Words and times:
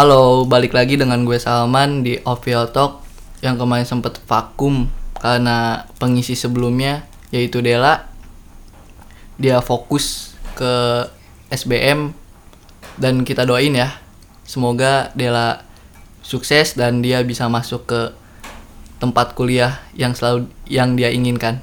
Halo, 0.00 0.48
balik 0.48 0.72
lagi 0.72 0.96
dengan 0.96 1.28
gue 1.28 1.36
Salman 1.36 2.00
di 2.00 2.16
Official 2.24 2.72
Talk 2.72 3.04
yang 3.44 3.60
kemarin 3.60 3.84
sempet 3.84 4.16
vakum 4.24 4.88
karena 5.20 5.84
pengisi 6.00 6.32
sebelumnya 6.32 7.04
yaitu 7.28 7.60
Dela. 7.60 8.08
Dia 9.36 9.60
fokus 9.60 10.32
ke 10.56 11.04
SBM 11.52 12.16
dan 12.96 13.28
kita 13.28 13.44
doain 13.44 13.76
ya. 13.76 13.92
Semoga 14.48 15.12
Dela 15.12 15.68
sukses 16.24 16.72
dan 16.80 17.04
dia 17.04 17.20
bisa 17.20 17.52
masuk 17.52 17.84
ke 17.84 18.16
tempat 19.04 19.36
kuliah 19.36 19.84
yang 19.92 20.16
selalu 20.16 20.48
yang 20.64 20.96
dia 20.96 21.12
inginkan. 21.12 21.60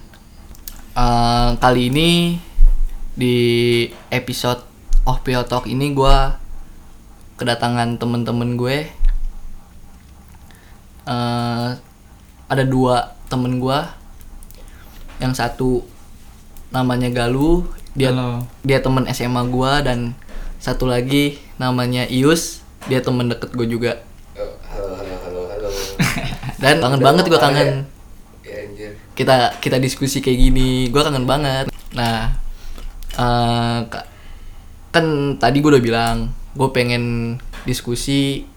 Eh, 0.94 1.58
kali 1.58 1.90
ini 1.90 2.38
di 3.18 3.38
episode 4.14 4.62
Official 5.10 5.50
Talk 5.50 5.66
ini 5.66 5.90
gue 5.90 6.46
kedatangan 7.38 7.98
temen-temen 7.98 8.58
gue 8.58 8.78
Eh, 11.08 11.70
ada 12.48 12.64
dua 12.68 13.16
temen 13.32 13.64
gue 13.64 13.80
yang 15.24 15.32
satu 15.32 15.88
namanya 16.68 17.08
Galuh 17.08 17.64
dia 17.96 18.12
Halo. 18.12 18.44
dia 18.62 18.84
temen 18.84 19.08
SMA 19.10 19.48
gue 19.48 19.72
dan 19.88 20.12
satu 20.60 20.84
lagi 20.84 21.40
namanya 21.56 22.04
Ius 22.12 22.60
dia 22.92 23.00
temen 23.00 23.32
deket 23.32 23.56
gue 23.56 23.68
juga. 23.68 24.04
Oh, 24.36 24.52
halo 24.68 25.00
halo 25.00 25.16
halo 25.24 25.42
halo. 25.48 25.70
Dan 26.62 26.84
kangen 26.84 27.00
banget 27.00 27.24
gue 27.26 27.40
kangen. 27.40 27.70
ya 28.44 28.56
anjir. 28.68 28.92
Kita 29.16 29.56
kita 29.64 29.80
diskusi 29.80 30.20
kayak 30.20 30.40
gini 30.44 30.92
gue 30.92 31.02
kangen 31.02 31.24
banget. 31.24 31.72
Nah 31.96 32.36
eh, 33.16 33.80
ka- 33.88 34.08
kan 34.92 35.06
tadi 35.40 35.64
gue 35.64 35.72
udah 35.72 35.84
bilang 35.84 36.36
gue 36.58 36.70
pengen 36.74 37.38
diskusi 37.70 38.50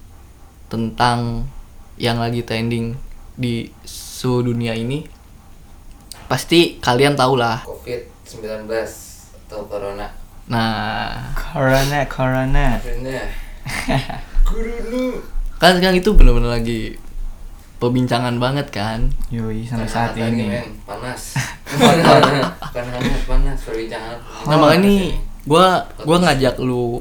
tentang 0.72 1.44
yang 2.00 2.16
lagi 2.16 2.40
trending 2.40 2.96
di 3.36 3.68
seluruh 3.84 4.56
dunia 4.56 4.72
ini. 4.72 5.04
Pasti 6.24 6.80
kalian 6.80 7.12
tau 7.12 7.36
lah. 7.36 7.60
Covid 7.68 8.08
19 8.24 8.64
atau 9.44 9.68
corona? 9.68 10.08
Nah. 10.48 11.36
Corona, 11.36 12.08
corona. 12.08 12.80
Corona. 12.80 13.22
Kan 15.60 15.76
sekarang 15.76 16.00
itu 16.00 16.16
bener-bener 16.16 16.56
lagi 16.56 16.96
perbincangan 17.76 18.40
banget 18.40 18.72
kan? 18.72 19.12
Yoi, 19.28 19.68
sampai 19.68 19.84
Panas 19.84 19.92
saat 19.92 20.12
ini. 20.16 20.48
men. 20.48 20.72
panas. 20.88 21.36
Bukan 21.76 22.84
hangat 22.88 23.22
panas. 23.28 23.58
Perbincangan. 23.64 24.16
Nah 24.48 24.56
makanya 24.56 24.88
nih 24.88 25.02
gue 25.40 25.66
gua 26.04 26.16
ngajak 26.20 26.60
lu 26.60 27.00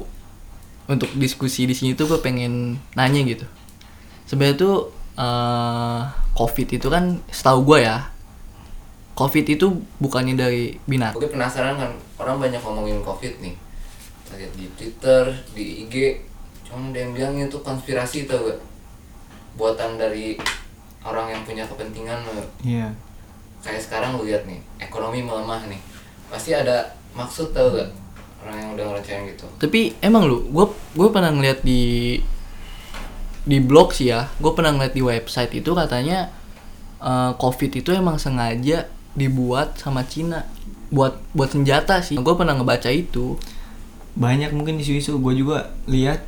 untuk 0.90 1.10
diskusi 1.14 1.70
di 1.70 1.74
sini 1.78 1.94
tuh 1.94 2.10
gue 2.10 2.18
pengen 2.18 2.74
nanya 2.98 3.22
gitu. 3.22 3.46
Sebenarnya 4.26 4.58
tuh 4.58 4.74
eh, 5.14 6.00
covid 6.34 6.68
itu 6.74 6.86
kan 6.90 7.22
setahu 7.30 7.62
gue 7.62 7.86
ya 7.86 8.10
covid 9.20 9.44
itu 9.44 9.66
bukannya 10.00 10.32
dari 10.32 10.80
binatang. 10.88 11.20
Oke 11.20 11.28
penasaran 11.28 11.76
kan 11.76 11.92
orang 12.16 12.40
banyak 12.40 12.60
ngomongin 12.64 13.04
covid 13.04 13.36
nih. 13.44 13.52
Lihat 14.32 14.52
di 14.56 14.66
twitter 14.80 15.28
di 15.52 15.84
ig 15.84 15.94
cuman 16.64 16.94
ada 16.94 16.98
yang 17.02 17.12
bilang 17.12 17.34
itu 17.36 17.60
konspirasi 17.60 18.24
tau 18.24 18.48
gak? 18.48 18.60
Buatan 19.60 20.00
dari 20.00 20.40
orang 21.04 21.36
yang 21.36 21.42
punya 21.44 21.68
kepentingan 21.68 22.24
loh. 22.24 22.48
Iya. 22.64 22.88
kayak 23.60 23.84
sekarang 23.84 24.16
lu 24.16 24.24
lihat 24.24 24.48
nih 24.48 24.56
ekonomi 24.80 25.20
melemah 25.20 25.68
nih. 25.68 25.76
Pasti 26.32 26.56
ada 26.56 26.96
maksud 27.12 27.52
tau 27.52 27.76
gak 27.76 27.92
orang 28.40 28.56
yang 28.56 28.70
udah 28.76 28.84
ngerencanain 28.90 29.24
gitu 29.36 29.46
tapi 29.60 29.80
emang 30.00 30.26
lu 30.26 30.46
gue 30.48 30.66
gue 30.96 31.08
pernah 31.12 31.30
ngeliat 31.32 31.60
di 31.64 32.16
di 33.44 33.58
blog 33.60 33.92
sih 33.96 34.12
ya 34.12 34.28
gue 34.40 34.52
pernah 34.52 34.76
ngeliat 34.76 34.94
di 34.94 35.02
website 35.04 35.52
itu 35.56 35.70
katanya 35.72 36.28
eh, 37.00 37.32
covid 37.36 37.70
itu 37.76 37.90
emang 37.92 38.20
sengaja 38.20 38.88
dibuat 39.16 39.76
sama 39.76 40.06
Cina 40.06 40.46
buat 40.90 41.18
buat 41.36 41.52
senjata 41.52 42.02
sih 42.02 42.18
gue 42.18 42.34
pernah 42.34 42.56
ngebaca 42.56 42.90
itu 42.90 43.38
Banyak 44.18 44.50
mungkin 44.50 44.82
isu-isu 44.82 45.22
gue 45.22 45.34
juga 45.38 45.70
lihat 45.86 46.26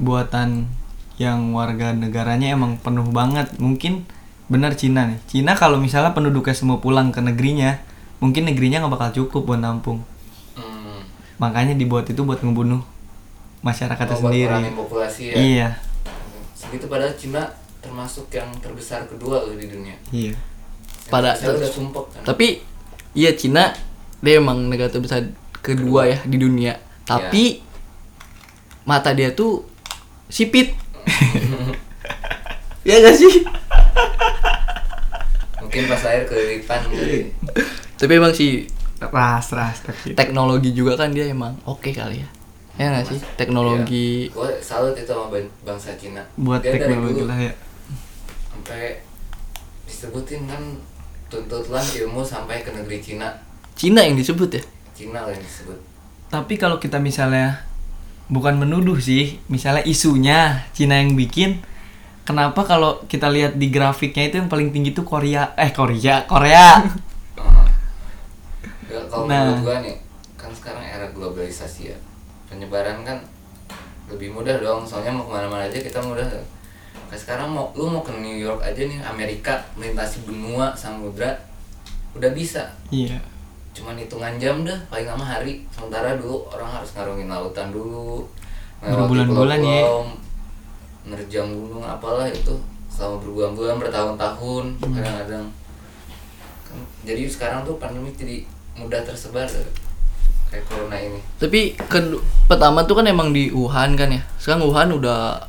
buatan 0.00 0.66
yang 1.20 1.52
warga 1.52 1.92
negaranya 1.92 2.56
emang 2.56 2.80
penuh 2.80 3.04
banget. 3.12 3.52
Mungkin 3.60 4.08
benar 4.48 4.74
Cina 4.74 5.04
nih. 5.04 5.20
Cina 5.28 5.52
kalau 5.52 5.76
misalnya 5.76 6.16
penduduknya 6.16 6.56
semua 6.56 6.80
pulang 6.80 7.12
ke 7.12 7.20
negerinya, 7.20 7.78
mungkin 8.18 8.48
negerinya 8.48 8.82
nggak 8.84 8.94
bakal 8.96 9.10
cukup 9.12 9.54
buat 9.54 9.60
nampung. 9.60 10.00
Makanya 11.42 11.74
dibuat 11.74 12.06
itu 12.06 12.22
buat 12.22 12.38
ngebunuh 12.38 12.78
masyarakatnya 13.60 14.14
Oh, 14.14 14.22
sendiri. 14.22 14.62
populasi 14.72 15.22
ya? 15.28 15.34
Iya. 15.34 15.68
segitu 16.52 16.86
padahal 16.86 17.10
Cina 17.12 17.42
termasuk 17.78 18.30
yang 18.30 18.46
terbesar 18.56 19.02
kedua 19.04 19.42
loh 19.42 19.52
di 19.52 19.66
dunia. 19.66 19.98
Iya. 20.08 20.38
Pada- 21.04 21.34
saya 21.34 21.58
udah 21.58 21.66
sumpah 21.68 22.06
kan? 22.08 22.22
tapi 22.24 22.62
iya 23.12 23.34
Cina 23.34 23.74
dia 24.18 24.38
emang 24.38 24.70
negara 24.70 24.86
terbesar 24.86 25.26
kedua 25.56 26.06
ya 26.06 26.22
di 26.22 26.38
dunia. 26.38 26.78
Tapi 27.02 27.58
mata 28.84 29.10
dia 29.10 29.30
tuh 29.32 29.66
sipit. 30.28 30.78
Ya 32.82 32.98
gak 32.98 33.14
sih? 33.14 33.46
Mungkin 35.58 35.82
pas 35.86 36.02
lahir 36.02 36.26
kelilipan 36.26 36.82
kali. 36.84 37.30
Tapi 37.94 38.12
emang 38.12 38.30
sih 38.32 38.66
Ras, 39.08 39.46
ras 39.50 39.76
tapi. 39.80 40.14
teknologi 40.14 40.70
juga 40.70 40.94
kan 40.94 41.10
dia 41.10 41.26
emang 41.26 41.56
oke 41.64 41.90
kali 41.90 42.22
ya. 42.22 42.28
Ya 42.72 42.86
nggak 42.88 43.04
sih? 43.04 43.18
Teknologi. 43.36 44.28
Gue 44.28 44.48
salut 44.58 44.94
itu 44.94 45.04
sama 45.04 45.28
ban- 45.28 45.52
bangsa 45.62 45.92
Cina. 45.96 46.22
Buat 46.36 46.62
Dia 46.62 46.72
dari 46.72 46.78
teknologi 46.84 47.20
dulu 47.20 47.28
lah 47.28 47.38
ya. 47.40 47.52
sampai 48.48 49.02
disebutin 49.84 50.46
kan 50.46 50.62
tuntutan 51.26 51.82
ilmu 51.82 52.22
sampai 52.22 52.62
ke 52.62 52.70
negeri 52.70 52.98
Cina. 52.98 53.28
Cina 53.74 54.04
yang 54.04 54.14
disebut 54.14 54.50
ya? 54.52 54.62
Cina 54.92 55.24
lah 55.24 55.32
yang 55.32 55.42
disebut. 55.42 55.78
Tapi 56.28 56.54
kalau 56.56 56.76
kita 56.76 56.96
misalnya 56.96 57.64
bukan 58.28 58.56
menuduh 58.56 58.96
sih, 58.96 59.36
misalnya 59.46 59.84
isunya 59.84 60.64
Cina 60.72 60.96
yang 60.96 61.12
bikin, 61.12 61.60
kenapa 62.22 62.64
kalau 62.64 63.04
kita 63.04 63.28
lihat 63.28 63.60
di 63.60 63.68
grafiknya 63.68 64.28
itu 64.28 64.40
yang 64.40 64.48
paling 64.48 64.72
tinggi 64.72 64.96
tuh 64.96 65.04
Korea, 65.04 65.52
eh 65.56 65.68
Korea, 65.68 66.24
Korea. 66.24 66.80
Kalau 69.12 69.28
Nah. 69.28 69.44
menurut 69.44 69.60
gua 69.62 69.76
nih 69.78 69.96
kan 70.34 70.48
sekarang 70.50 70.80
era 70.82 71.04
globalisasi 71.06 71.82
ya 71.86 71.96
penyebaran 72.48 73.04
kan 73.04 73.20
lebih 74.06 74.28
mudah 74.30 74.56
dong 74.58 74.82
soalnya 74.82 75.12
mau 75.12 75.22
ke 75.22 75.32
mana-mana 75.32 75.62
aja 75.62 75.78
kita 75.78 76.00
mudah 76.00 76.24
Kayak 77.06 77.20
sekarang 77.22 77.48
mau 77.48 77.68
lu 77.70 77.86
mau 77.86 78.00
ke 78.00 78.10
New 78.14 78.32
York 78.34 78.58
aja 78.58 78.82
nih 78.82 78.98
Amerika 78.98 79.60
melintasi 79.74 80.24
benua 80.24 80.72
samudra 80.72 81.28
udah 82.12 82.32
bisa 82.32 82.64
Iya. 82.88 83.20
cuman 83.70 83.96
hitungan 83.96 84.36
jam 84.36 84.60
dah 84.62 84.76
paling 84.86 85.04
lama 85.06 85.22
hari 85.22 85.60
sementara 85.68 86.16
dulu 86.16 86.44
orang 86.46 86.68
harus 86.70 86.88
ngarungin 86.90 87.26
lautan 87.26 87.68
dulu 87.68 88.24
Berbulan-bulan 88.80 89.60
ya. 89.60 89.84
menerjang 91.02 91.48
gunung 91.48 91.82
apalah 91.82 92.26
itu 92.26 92.56
selama 92.88 93.20
berbulan-bulan 93.20 93.76
bertahun-tahun 93.78 94.64
Hmm. 94.78 94.92
kadang-kadang 94.92 95.46
Kan, 96.62 96.78
jadi 97.02 97.22
sekarang 97.26 97.60
tuh 97.62 97.76
pandemi 97.76 98.08
jadi 98.10 98.44
mudah 98.74 99.00
tersebar 99.02 99.44
kayak 100.48 100.64
corona 100.64 100.96
ini. 100.96 101.20
Tapi 101.36 101.72
ke 101.76 101.98
pertama 102.44 102.84
tuh 102.84 103.00
kan 103.00 103.06
emang 103.06 103.32
di 103.32 103.48
Wuhan 103.48 103.96
kan 103.96 104.08
ya. 104.08 104.20
Sekarang 104.36 104.68
Wuhan 104.68 104.92
udah 104.92 105.40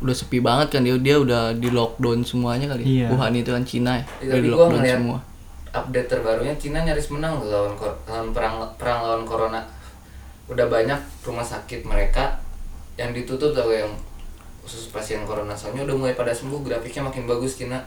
udah 0.00 0.14
sepi 0.14 0.40
banget 0.40 0.74
kan. 0.74 0.82
Dia 0.82 0.98
dia 0.98 1.16
udah 1.16 1.54
di 1.54 1.70
lockdown 1.70 2.22
semuanya 2.22 2.66
kali. 2.66 2.82
Iya. 3.00 3.06
Wuhan 3.10 3.32
itu 3.32 3.50
kan 3.50 3.62
Cina 3.62 3.92
ya. 3.94 4.04
Iya, 4.18 4.26
udah 4.26 4.26
tapi 4.26 4.42
di 4.42 4.48
gua 4.48 4.56
lockdown 4.58 4.78
ngeliat- 4.80 4.98
semua. 4.98 5.18
update 5.70 6.10
terbarunya 6.10 6.54
Cina 6.58 6.82
nyaris 6.82 7.14
menang 7.14 7.38
loh 7.38 7.46
lawan 7.46 7.78
lawan 8.04 8.28
perang 8.34 8.58
perang 8.74 8.98
lawan 9.06 9.22
corona. 9.22 9.62
Udah 10.50 10.66
banyak 10.66 10.98
rumah 11.22 11.46
sakit 11.46 11.86
mereka 11.86 12.34
yang 12.98 13.14
ditutup 13.14 13.54
tau 13.54 13.70
yang 13.70 13.86
khusus 14.66 14.90
pasien 14.90 15.22
corona. 15.22 15.54
Soalnya 15.54 15.86
udah 15.86 15.94
mulai 15.94 16.14
pada 16.18 16.34
sembuh 16.34 16.58
grafiknya 16.60 17.06
makin 17.06 17.22
bagus 17.22 17.54
Cina. 17.54 17.78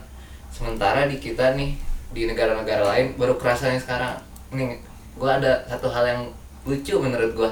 Sementara 0.48 1.04
di 1.04 1.20
kita 1.20 1.52
nih 1.52 1.76
di 2.08 2.24
negara-negara 2.24 2.88
lain 2.88 3.20
baru 3.20 3.36
kerasanya 3.36 3.76
sekarang 3.76 4.16
nih 4.54 4.78
gua 5.14 5.38
ada 5.38 5.62
satu 5.66 5.86
hal 5.86 6.04
yang 6.04 6.22
lucu 6.64 6.94
menurut 6.96 7.30
gua. 7.34 7.50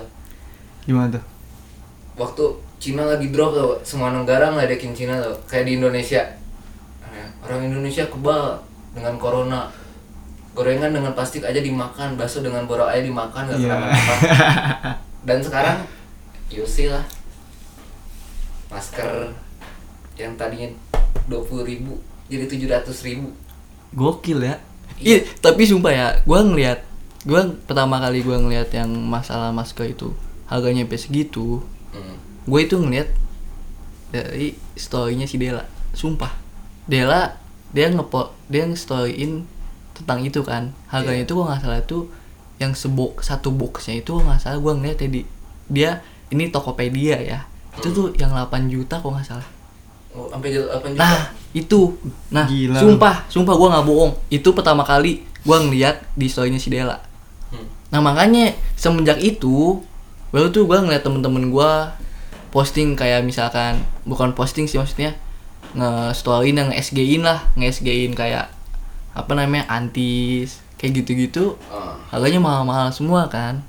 Gimana 0.82 1.14
tuh? 1.14 1.24
waktu 2.12 2.44
Cina 2.76 3.08
lagi 3.08 3.32
drop 3.32 3.54
tuh 3.54 3.72
semua 3.80 4.12
negara 4.12 4.52
ngeledekin 4.52 4.92
Cina 4.92 5.16
tuh 5.16 5.32
kayak 5.46 5.64
di 5.64 5.78
Indonesia. 5.78 6.20
Eh, 7.06 7.26
orang 7.40 7.64
Indonesia 7.64 8.04
kebal 8.04 8.58
dengan 8.92 9.16
corona. 9.16 9.70
Gorengan 10.52 10.92
dengan 10.92 11.16
plastik 11.16 11.40
aja 11.40 11.56
dimakan 11.58 12.20
bakso 12.20 12.44
dengan 12.44 12.68
borok 12.68 12.84
aja 12.84 13.00
dimakan 13.00 13.48
gak 13.48 13.56
Iya. 13.56 13.72
kenapa 13.72 14.14
dan 15.28 15.38
sekarang 15.40 15.78
Yusi 16.52 16.92
lah. 16.92 17.00
Masker 18.68 19.32
yang 20.16 20.36
tadinya 20.36 20.68
dua 21.24 21.40
puluh 21.40 21.64
ribu 21.64 21.96
jadi 22.28 22.44
tujuh 22.44 22.68
ratus 22.68 23.00
ribu. 23.04 23.32
Gokil 23.92 24.44
ya. 24.44 24.56
Iya, 25.00 25.24
tapi 25.40 25.64
sumpah 25.64 25.92
ya, 25.92 26.08
gua 26.24 26.40
ngeliat, 26.40 26.84
gua 27.22 27.50
pertama 27.68 28.02
kali 28.02 28.22
gua 28.26 28.38
ngeliat 28.42 28.70
yang 28.74 28.90
masalah 28.90 29.54
masker 29.54 29.94
itu 29.94 30.10
harganya 30.50 30.84
sampai 30.84 31.00
segitu, 31.00 31.64
hmm. 31.96 32.44
gue 32.44 32.60
itu 32.60 32.76
ngeliat 32.76 33.08
dari 34.12 34.52
storynya 34.76 35.24
si 35.24 35.40
Dela 35.40 35.64
sumpah 35.96 36.28
Dela 36.84 37.40
dia 37.72 37.88
ngepo 37.88 38.36
dia 38.52 38.68
nge-storyin 38.68 39.48
tentang 39.96 40.20
itu 40.20 40.44
kan 40.44 40.76
harganya 40.92 41.24
Iya. 41.24 41.26
itu 41.28 41.32
gua 41.32 41.44
nggak 41.48 41.62
salah 41.64 41.80
itu 41.80 41.98
yang 42.60 42.76
sebok 42.76 43.24
satu 43.24 43.48
boxnya 43.48 44.04
itu 44.04 44.12
gua 44.12 44.36
nggak 44.36 44.40
salah 44.44 44.58
gua 44.60 44.76
ngeliat 44.76 45.00
ya 45.00 45.08
di 45.08 45.22
dia 45.72 45.90
ini 46.28 46.52
Tokopedia 46.52 47.16
ya 47.24 47.40
itu 47.80 47.88
tuh 47.88 48.12
yang 48.20 48.36
8 48.36 48.68
juta 48.68 49.00
kok 49.00 49.08
nggak 49.08 49.28
salah 49.28 49.48
Oh, 50.12 50.28
sampai 50.28 50.52
juta 50.52 50.76
8 50.76 50.92
juta. 50.92 51.00
Nah, 51.00 51.32
itu. 51.56 51.80
Nah, 52.28 52.44
Gila. 52.44 52.76
sumpah, 52.84 53.24
sumpah 53.32 53.54
gua 53.56 53.68
nggak 53.72 53.86
bohong. 53.88 54.12
Itu 54.28 54.52
pertama 54.52 54.84
kali 54.84 55.24
gua 55.40 55.64
ngeliat 55.64 56.04
di 56.12 56.28
storynya 56.28 56.60
si 56.60 56.68
Dela. 56.68 57.00
Nah, 57.92 58.00
makanya 58.00 58.56
semenjak 58.74 59.20
itu 59.20 59.84
baru 60.32 60.48
tuh 60.48 60.64
gua 60.64 60.80
ngeliat 60.80 61.04
temen-temen 61.04 61.52
gua 61.52 61.92
posting 62.48 62.96
kayak 62.96 63.20
misalkan 63.24 63.84
bukan 64.08 64.32
posting 64.32 64.64
sih 64.64 64.80
maksudnya 64.80 65.12
nge-storyin 65.76 66.56
yang 66.56 66.70
SG-in 66.72 67.24
lah, 67.24 67.48
nge-SG-in 67.56 68.12
kayak 68.16 68.48
apa 69.12 69.32
namanya? 69.36 69.68
antis 69.68 70.60
kayak 70.80 71.04
gitu-gitu. 71.04 71.60
Oh, 71.68 71.94
Harganya 72.08 72.40
mahal-mahal 72.40 72.88
semua 72.92 73.28
kan. 73.28 73.60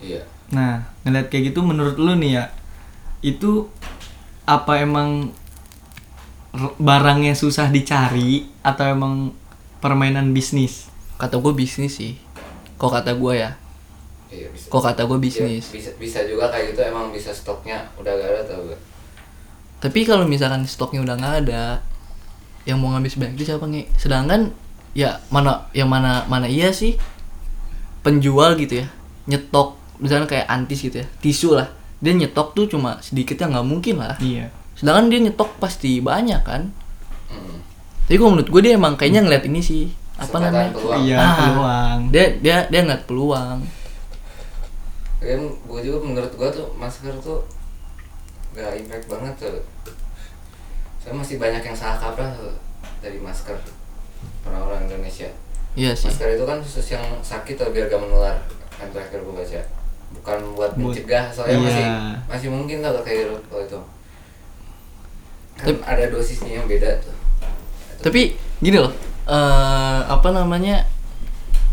iya. 0.00 0.24
Nah, 0.52 0.88
ngeliat 1.04 1.28
kayak 1.32 1.52
gitu 1.52 1.64
menurut 1.64 1.96
lu 1.96 2.16
nih 2.16 2.40
ya, 2.40 2.44
itu 3.20 3.68
apa 4.44 4.82
emang 4.82 5.30
barangnya 6.80 7.38
susah 7.38 7.70
dicari 7.70 8.48
atau 8.64 8.84
emang 8.88 9.30
permainan 9.84 10.32
bisnis? 10.32 10.88
Kata 11.20 11.36
gua 11.40 11.52
bisnis 11.52 11.96
sih. 12.00 12.16
Kok 12.80 12.92
kata 12.92 13.12
gua 13.16 13.32
ya? 13.36 13.50
Iya, 14.30 14.46
bisa. 14.48 14.66
Kok 14.66 14.80
kata 14.80 15.02
gua 15.04 15.14
Iya, 15.14 15.22
bisnis? 15.22 15.64
bisa 15.68 15.90
bisa 15.94 16.22
juga 16.22 16.46
kayak 16.46 16.72
gitu 16.72 16.80
emang 16.84 17.10
bisa 17.10 17.30
stoknya 17.30 17.82
udah 17.94 18.12
gak 18.12 18.28
ada 18.28 18.42
tau 18.44 18.62
gak? 18.64 18.80
Tapi 19.80 20.00
kalau 20.02 20.24
misalkan 20.24 20.62
stoknya 20.64 21.00
udah 21.00 21.14
nggak 21.14 21.36
ada, 21.44 21.80
yang 22.62 22.76
mau 22.76 22.92
ngambil 22.92 23.08
sebanyak 23.08 23.34
itu 23.34 23.44
siapa 23.46 23.64
nih? 23.64 23.88
Sedangkan 23.94 24.52
ya 24.90 25.18
mana 25.28 25.66
yang 25.70 25.86
mana 25.86 26.26
mana 26.26 26.44
iya 26.44 26.68
sih 26.68 26.98
penjual 28.00 28.56
gitu 28.56 28.80
ya 28.80 28.86
nyetok 29.24 29.72
misalnya 29.98 30.26
kayak 30.26 30.46
antis 30.46 30.80
gitu 30.80 30.98
ya 30.98 31.06
tisu 31.20 31.54
lah 31.54 31.68
dia 31.98 32.10
nyetok 32.10 32.52
tuh 32.52 32.66
cuma 32.66 32.98
sedikit 32.98 33.36
ya 33.36 33.46
nggak 33.46 33.62
mungkin 33.62 34.00
lah 34.00 34.16
Iya. 34.18 34.48
sedangkan 34.74 35.06
dia 35.06 35.20
nyetok 35.22 35.50
pasti 35.58 36.00
banyak 36.00 36.40
kan 36.40 36.72
Hmm. 37.30 37.62
tapi 38.02 38.18
kalau 38.18 38.34
menurut 38.34 38.50
gue 38.50 38.60
dia 38.60 38.74
emang 38.74 38.98
kayaknya 38.98 39.22
ngeliat 39.22 39.46
ini 39.46 39.60
sih 39.60 39.86
apa 40.16 40.26
Kesempatan 40.26 40.50
namanya 40.50 40.70
peluang. 40.74 40.98
Iya, 41.00 41.16
Ah. 41.16 41.34
peluang. 41.38 41.98
dia 42.10 42.24
dia 42.36 42.56
dia 42.66 42.80
ngeliat 42.82 43.04
peluang 43.06 43.58
Kan 45.20 45.40
gue 45.46 45.80
juga 45.80 45.98
menurut 46.00 46.32
gue 46.32 46.48
tuh 46.50 46.66
masker 46.74 47.12
tuh 47.20 47.44
gak 48.50 48.72
impact 48.74 49.06
banget 49.06 49.34
tuh. 49.38 49.60
Saya 50.98 51.12
masih 51.12 51.36
banyak 51.36 51.60
yang 51.60 51.76
salah 51.76 51.96
kaprah 51.96 52.32
tuh 52.32 52.52
dari 52.98 53.16
masker 53.16 53.56
orang-orang 54.44 54.84
Indonesia. 54.86 55.28
iya 55.72 55.94
sih 55.94 56.10
Masker 56.10 56.34
itu 56.34 56.42
kan 56.42 56.58
khusus 56.58 56.82
yang 56.90 57.04
sakit 57.20 57.54
tuh 57.54 57.70
biar 57.70 57.86
gak 57.86 58.00
menular 58.00 58.34
kan 58.74 58.88
terakhir 58.90 59.20
gue 59.20 59.34
baca. 59.34 59.60
Bukan 60.10 60.38
buat 60.52 60.72
mencegah 60.74 61.30
soalnya 61.30 61.54
Iya. 61.54 61.62
masih 61.62 61.86
masih 62.26 62.48
mungkin 62.50 62.82
tau 62.82 62.98
kayak 63.00 63.18
gitu 63.22 63.36
kalau 63.46 63.62
itu. 63.62 63.80
Kan 65.54 65.66
Tapi- 65.70 65.84
ada 65.86 66.04
dosisnya 66.08 66.52
yang 66.56 66.66
beda 66.66 66.90
tuh. 66.98 67.14
tapi 68.00 68.32
gini 68.58 68.80
loh 68.80 68.88
eh 69.28 70.00
apa 70.02 70.32
namanya 70.32 70.88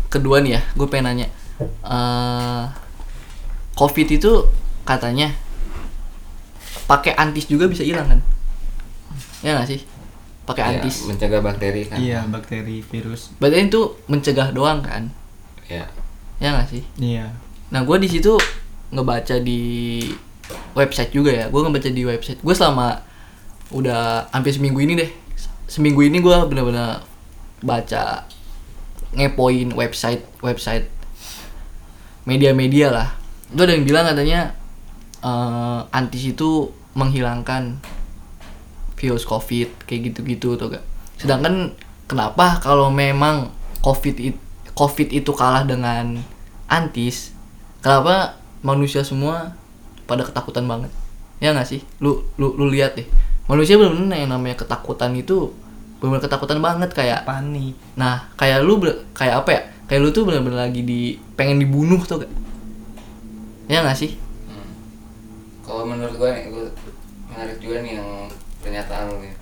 kedua 0.06 0.44
nih 0.44 0.54
ya 0.54 0.62
gue 0.76 0.84
pengen 0.86 1.08
nanya 1.10 1.26
eh 1.64 2.64
covid 3.78 4.10
itu 4.10 4.32
katanya 4.82 5.30
pakai 6.90 7.14
antis 7.14 7.46
juga 7.46 7.70
bisa 7.70 7.86
hilang 7.86 8.10
kan? 8.10 8.20
Ya 9.38 9.54
nggak 9.54 9.68
sih? 9.70 9.80
Pakai 10.42 10.62
Ya, 10.64 10.68
antis. 10.80 11.04
mencegah 11.06 11.38
bakteri 11.38 11.86
kan. 11.86 12.00
Iya, 12.00 12.24
bakteri, 12.26 12.80
virus. 12.82 13.30
berarti 13.38 13.68
itu 13.68 13.82
mencegah 14.10 14.50
doang 14.50 14.82
kan? 14.82 15.12
Ya. 15.68 15.86
ya 16.40 16.56
nggak 16.56 16.68
sih? 16.72 16.82
Iya. 16.98 17.30
nah 17.68 17.84
gue 17.84 18.00
di 18.00 18.08
situ 18.08 18.32
ngebaca 18.88 19.36
di 19.38 19.60
website 20.72 21.12
juga 21.12 21.28
ya. 21.30 21.44
Gue 21.52 21.60
ngebaca 21.60 21.92
di 21.92 22.02
website. 22.02 22.40
Gue 22.40 22.56
selama 22.56 23.04
udah 23.68 24.24
hampir 24.32 24.56
seminggu 24.56 24.80
ini 24.80 24.96
deh. 24.96 25.10
Seminggu 25.68 26.00
ini 26.00 26.24
gue 26.24 26.32
bener-bener 26.48 27.04
baca 27.60 28.24
ngepoin 29.12 29.76
website 29.76 30.24
website 30.40 30.88
media-media 32.24 32.88
lah 32.88 33.08
itu 33.48 33.60
ada 33.64 33.72
yang 33.72 33.86
bilang 33.88 34.04
katanya 34.04 34.40
eh, 35.24 35.80
antis 35.94 36.22
itu 36.24 36.68
menghilangkan 36.92 37.78
virus 38.98 39.22
covid 39.22 39.70
kayak 39.86 40.12
gitu-gitu 40.12 40.58
tuh 40.58 40.74
gak? 40.74 40.84
Sedangkan 41.16 41.72
kenapa 42.10 42.58
kalau 42.58 42.90
memang 42.90 43.54
covid 43.80 44.16
it- 44.18 44.42
covid 44.74 45.08
itu 45.14 45.30
kalah 45.32 45.62
dengan 45.62 46.18
antis 46.66 47.32
kenapa 47.80 48.36
manusia 48.60 49.06
semua 49.06 49.54
pada 50.10 50.26
ketakutan 50.26 50.66
banget? 50.66 50.90
Ya 51.38 51.54
nggak 51.54 51.68
sih? 51.70 51.80
Lu 52.02 52.26
lu 52.36 52.58
lu 52.58 52.66
lihat 52.68 52.98
deh. 52.98 53.06
Manusia 53.46 53.78
benar-benar 53.78 54.18
yang 54.18 54.30
namanya 54.34 54.58
ketakutan 54.58 55.14
itu 55.14 55.54
benar 55.98 56.22
ketakutan 56.22 56.62
banget 56.62 56.94
kayak 56.94 57.26
Panik. 57.26 57.74
nah 57.98 58.30
kayak 58.38 58.62
lu 58.62 58.78
kayak 59.14 59.42
apa 59.46 59.50
ya? 59.50 59.62
Kayak 59.88 60.00
lu 60.04 60.08
tuh 60.10 60.22
benar-benar 60.26 60.68
lagi 60.68 60.82
di 60.82 61.16
pengen 61.38 61.62
dibunuh 61.62 62.02
tuh 62.02 62.22
gak 62.22 62.30
ya 63.68 63.84
nggak 63.84 63.98
sih 64.00 64.12
Hmm. 64.48 64.72
Kalau 65.60 65.84
menurut 65.84 66.16
gue, 66.16 66.30
nih, 66.32 66.48
gue 66.48 66.64
menarik 67.28 67.60
juga 67.60 67.84
nih 67.84 68.00
yang 68.00 68.08
pernyataan 68.64 69.12
lu 69.12 69.16
nih. 69.20 69.34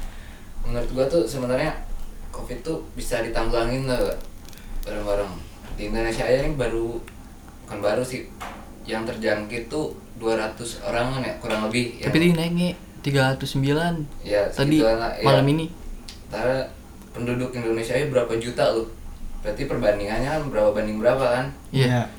Menurut 0.67 0.90
gue 0.90 1.05
tuh 1.06 1.23
sebenarnya 1.31 1.70
COVID 2.34 2.58
tuh 2.67 2.82
bisa 2.99 3.23
ditanggulangin 3.23 3.87
lah 3.87 4.02
bareng-bareng. 4.82 5.31
Di 5.78 5.88
Indonesia 5.88 6.26
aja 6.26 6.43
ini 6.43 6.58
baru 6.58 6.99
bukan 7.64 7.78
baru 7.78 8.02
sih 8.02 8.26
yang 8.82 9.06
terjangkit 9.06 9.70
tuh 9.70 9.94
200 10.19 10.58
orang 10.82 11.19
kan 11.19 11.22
ya 11.22 11.34
kurang 11.38 11.61
lebih. 11.70 12.02
tapi 12.02 12.19
yang, 12.19 12.34
dia 12.34 12.40
naiknya 12.43 12.69
309 13.06 14.26
ya, 14.26 14.43
tadi 14.50 14.82
lah, 14.82 15.14
ya. 15.14 15.22
malam 15.22 15.46
ini 15.46 15.70
Karena 16.26 16.67
penduduk 17.14 17.55
Indonesia 17.55 17.94
aja 17.94 18.11
berapa 18.11 18.34
juta 18.43 18.75
loh. 18.75 18.90
Berarti 19.46 19.62
perbandingannya 19.70 20.26
kan 20.26 20.43
berapa 20.50 20.75
banding 20.75 20.99
berapa 20.99 21.22
kan? 21.22 21.46
iya 21.70 22.11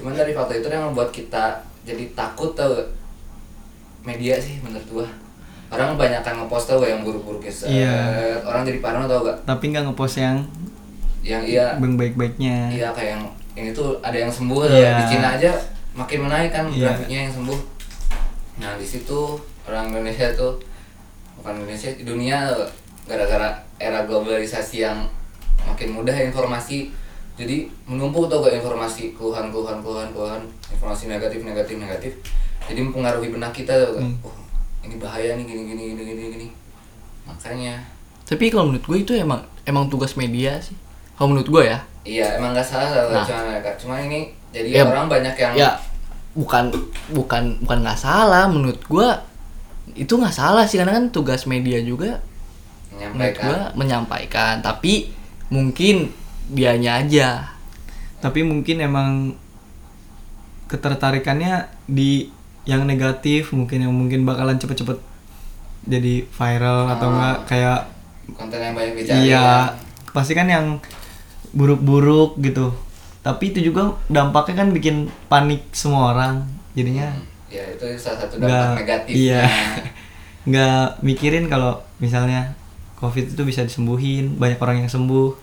Cuman 0.00 0.16
dari 0.16 0.32
fakta 0.32 0.56
itu 0.56 0.66
yang 0.72 0.88
membuat 0.88 1.12
kita 1.12 1.60
jadi 1.84 2.08
takut 2.16 2.56
tau? 2.56 2.72
Media 4.00 4.40
sih 4.40 4.56
menurut 4.64 4.88
gua 4.88 5.06
Orang 5.70 6.00
banyak 6.00 6.24
kan 6.24 6.34
ngepost 6.40 6.72
tau 6.72 6.80
gak 6.80 6.88
yang 6.88 7.04
buruk-buruk 7.04 7.44
ya. 7.44 7.52
Iya. 7.68 7.94
Orang 8.42 8.64
jadi 8.64 8.80
parno 8.80 9.04
tau 9.04 9.22
gak? 9.22 9.44
Tapi 9.44 9.70
nggak 9.70 9.92
ngepost 9.92 10.16
yang 10.18 10.40
Yang 11.20 11.42
iya 11.52 11.66
bang 11.76 11.94
baik-baiknya. 12.00 12.72
Iya 12.72 12.88
kayak 12.96 13.10
yang 13.20 13.24
Yang 13.54 13.66
itu 13.76 13.84
ada 14.00 14.16
yang 14.16 14.32
sembuh 14.32 14.66
gak? 14.66 14.72
Di 14.72 15.04
Cina 15.12 15.28
aja 15.36 15.52
makin 15.92 16.18
menaik 16.26 16.50
kan 16.50 16.64
Iya. 16.72 16.96
grafiknya 16.96 17.18
yang 17.28 17.34
sembuh 17.36 17.60
Nah 18.64 18.72
di 18.80 18.86
situ 18.88 19.36
orang 19.68 19.92
Indonesia 19.92 20.32
tuh 20.32 20.56
Bukan 21.38 21.60
Indonesia, 21.60 21.88
di 21.92 22.04
dunia 22.04 22.52
gara-gara 23.08 23.64
era 23.80 24.04
globalisasi 24.04 24.84
yang 24.84 25.08
makin 25.64 25.96
mudah 25.96 26.12
informasi 26.12 26.92
jadi 27.40 27.56
menumpuk 27.88 28.28
tau 28.28 28.44
gak 28.44 28.60
informasi 28.60 29.16
keluhan 29.16 29.48
keluhan 29.48 29.80
keluhan 29.80 30.12
keluhan 30.12 30.42
informasi 30.68 31.08
negatif 31.08 31.40
negatif 31.40 31.80
negatif. 31.80 32.12
Jadi 32.68 32.84
mempengaruhi 32.84 33.32
benak 33.32 33.56
kita 33.56 33.72
tau 33.72 33.96
gak 33.96 34.04
Hmm. 34.04 34.20
oh 34.20 34.36
ini 34.84 35.00
bahaya 35.00 35.40
nih 35.40 35.44
gini 35.48 35.62
gini 35.72 35.82
gini 35.96 36.02
gini 36.04 36.22
gini. 36.36 36.48
Makanya. 37.24 37.80
Tapi 38.28 38.52
kalau 38.52 38.68
menurut 38.68 38.84
gue 38.84 38.98
itu 39.00 39.12
emang 39.16 39.40
emang 39.64 39.88
tugas 39.88 40.20
media 40.20 40.60
sih. 40.60 40.76
Kalau 41.16 41.32
menurut 41.32 41.48
gue 41.48 41.62
ya. 41.72 41.78
Iya 42.04 42.26
emang 42.36 42.52
gak 42.52 42.68
salah 42.68 43.08
Nah. 43.08 43.24
cuma 43.24 43.40
mereka. 43.48 43.70
Cuma 43.80 43.94
ini 43.96 44.36
jadi 44.52 44.68
Ya, 44.68 44.84
orang 44.84 45.08
banyak 45.08 45.34
yang 45.40 45.52
ya 45.56 45.70
bukan 46.36 46.68
bukan 47.16 47.56
bukan 47.64 47.78
nggak 47.80 47.96
salah. 47.98 48.52
Menurut 48.52 48.84
gua 48.84 49.24
itu 49.96 50.12
nggak 50.12 50.36
salah 50.36 50.68
sih. 50.68 50.76
Karena 50.76 50.92
kan 51.00 51.08
tugas 51.08 51.48
media 51.48 51.80
juga 51.80 52.20
menurut 52.92 53.16
menyampaikan 53.16 53.44
gua 53.48 53.58
menyampaikan. 53.80 54.54
Tapi 54.60 55.08
mungkin 55.48 56.19
dianya 56.50 57.00
aja. 57.00 57.28
Tapi 58.18 58.42
mungkin 58.42 58.82
emang 58.82 59.10
ketertarikannya 60.66 61.66
di 61.86 62.30
yang 62.62 62.84
negatif 62.84 63.50
mungkin 63.50 63.82
yang 63.82 63.94
mungkin 63.94 64.22
bakalan 64.22 64.60
cepet-cepet 64.60 65.00
jadi 65.88 66.28
viral 66.28 66.92
atau 66.92 67.08
Ah. 67.08 67.12
enggak 67.16 67.36
kayak 67.48 67.80
konten 68.36 68.60
yang 68.60 68.74
banyak 68.76 68.94
dicari 68.94 69.26
iya 69.26 69.42
kan. 69.74 70.12
pasti 70.12 70.32
kan 70.36 70.46
yang 70.46 70.66
buruk-buruk 71.50 72.38
gitu. 72.38 72.70
Tapi 73.20 73.52
itu 73.52 73.72
juga 73.72 73.98
dampaknya 74.06 74.64
kan 74.64 74.68
bikin 74.70 74.96
panik 75.26 75.66
semua 75.72 76.14
orang 76.14 76.46
jadinya 76.72 77.10
ya 77.50 77.66
itu 77.66 77.82
salah 77.98 78.22
satu 78.22 78.38
nggak 78.38 78.46
dampak 78.46 78.78
negatifnya. 78.78 79.18
iya. 79.18 79.42
Nggak 80.48 81.04
mikirin 81.04 81.52
kalau 81.52 81.84
misalnya 82.00 82.56
covid 82.96 83.28
itu 83.28 83.42
bisa 83.44 83.60
disembuhin 83.60 84.40
banyak 84.40 84.56
orang 84.56 84.80
yang 84.80 84.88
sembuh 84.88 85.36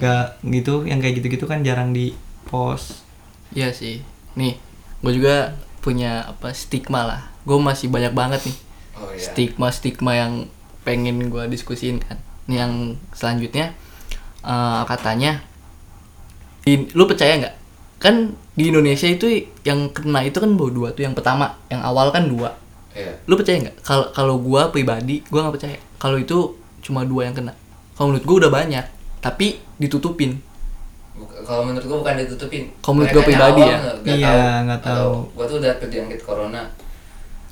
nggak 0.00 0.40
gitu 0.48 0.88
yang 0.88 0.98
kayak 0.98 1.20
gitu-gitu 1.20 1.44
kan 1.44 1.60
jarang 1.60 1.92
di 1.92 2.16
post. 2.48 3.04
Iya 3.52 3.70
sih. 3.76 4.00
Nih 4.34 4.56
gue 5.04 5.12
juga 5.12 5.52
punya 5.84 6.24
apa 6.24 6.56
stigma 6.56 7.04
lah. 7.04 7.22
Gue 7.44 7.60
masih 7.60 7.92
banyak 7.92 8.16
banget 8.16 8.40
nih. 8.48 8.56
Oh 8.96 9.12
iya. 9.12 9.20
stigma 9.20 9.68
stigma 9.68 10.12
yang 10.16 10.32
pengen 10.82 11.28
gue 11.28 11.44
diskusiin 11.52 12.00
kan. 12.00 12.16
Ini 12.48 12.56
yang 12.64 12.72
selanjutnya 13.12 13.76
eh, 14.40 14.82
katanya 14.88 15.44
di- 16.64 16.88
lu 16.96 17.04
percaya 17.04 17.36
nggak? 17.36 17.54
Kan 18.00 18.32
di 18.56 18.72
Indonesia 18.72 19.08
itu 19.08 19.28
yang 19.64 19.92
kena 19.92 20.24
itu 20.24 20.40
kan 20.40 20.56
baru 20.56 20.72
dua 20.72 20.88
tuh. 20.96 21.04
Yang 21.04 21.20
pertama 21.20 21.60
yang 21.68 21.84
awal 21.84 22.08
kan 22.08 22.24
dua. 22.24 22.56
Iya. 22.90 23.22
lu 23.30 23.38
percaya 23.38 23.56
nggak? 23.62 23.76
Kalau 23.86 24.06
kalau 24.10 24.34
gue 24.42 24.62
pribadi 24.74 25.22
gue 25.22 25.40
nggak 25.40 25.54
percaya. 25.54 25.78
Kalau 26.00 26.16
itu 26.18 26.56
cuma 26.80 27.04
dua 27.06 27.28
yang 27.28 27.36
kena. 27.36 27.52
Kalau 27.94 28.10
menurut 28.10 28.24
gue 28.24 28.36
udah 28.40 28.50
banyak 28.50 28.86
tapi 29.20 29.60
ditutupin 29.76 30.40
Kalau 31.20 31.68
menurut 31.68 31.84
gua 31.84 31.98
bukan 32.00 32.16
ditutupin. 32.24 32.64
Kalau 32.80 32.94
menurut 32.96 33.12
gua 33.12 33.22
Merekanya 33.28 33.52
pribadi 33.52 33.60
ya? 33.60 33.76
nggak 33.76 34.16
Iya, 34.16 34.40
nggak 34.64 34.80
tahu. 34.80 35.12
Gua 35.36 35.44
tuh 35.44 35.56
udah 35.60 35.72
terjangkit 35.76 36.20
corona. 36.24 36.62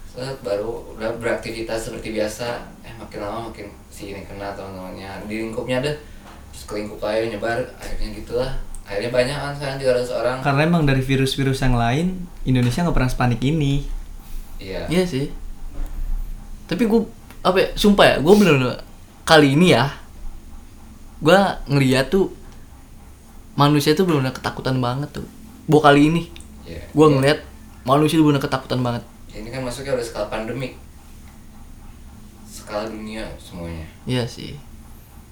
Set, 0.09 0.41
baru 0.41 0.97
udah 0.97 1.21
beraktivitas 1.21 1.85
seperti 1.85 2.17
biasa. 2.17 2.65
Eh 2.81 2.97
makin 2.97 3.19
lama 3.21 3.53
makin 3.53 3.69
si 3.93 4.09
ini 4.09 4.25
kena 4.25 4.57
teman-temannya 4.57 5.29
di 5.29 5.45
lingkupnya 5.45 5.85
deh. 5.85 5.97
Terus 6.49 6.65
ke 6.65 6.73
lingkup 6.81 7.01
aja 7.05 7.29
nyebar. 7.29 7.61
Akhirnya 7.77 8.09
gitulah. 8.17 8.51
Akhirnya 8.89 9.13
banyak 9.13 9.37
kan 9.37 9.53
sekarang 9.53 9.77
300 9.85 10.17
orang. 10.17 10.37
Karena 10.41 10.61
emang 10.65 10.83
dari 10.89 11.05
virus-virus 11.05 11.61
yang 11.61 11.77
lain 11.77 12.25
Indonesia 12.49 12.89
nggak 12.89 12.97
pernah 12.97 13.13
sepanik 13.13 13.41
ini. 13.45 13.85
Iya. 14.57 14.89
Iya 14.89 15.05
sih. 15.05 15.29
Tapi 16.65 16.89
gue 16.89 17.01
apa 17.45 17.57
ya, 17.61 17.69
sumpah 17.77 18.05
ya, 18.05 18.17
gue 18.21 18.35
bener-bener 18.35 18.81
kali 19.29 19.57
ini 19.57 19.77
ya, 19.77 19.93
gue 21.19 21.39
ngeliat 21.67 22.09
tuh 22.09 22.31
manusia 23.55 23.93
tuh 23.93 24.07
bener-bener 24.07 24.31
ketakutan 24.31 24.79
banget 24.79 25.11
tuh. 25.11 25.27
Bu 25.67 25.83
kali 25.83 26.09
ini, 26.09 26.23
Iya. 26.63 26.81
gue 26.89 27.07
ngeliat 27.11 27.39
manusia 27.83 28.17
tuh 28.17 28.27
bener 28.31 28.39
ketakutan 28.39 28.81
banget. 28.81 29.03
Ini 29.29 29.49
kan 29.51 29.67
masuknya 29.67 29.99
udah 29.99 30.07
skala 30.07 30.27
pandemik. 30.31 30.79
Skala 32.47 32.87
dunia 32.89 33.27
semuanya. 33.37 33.87
Iya 34.07 34.25
sih. 34.25 34.57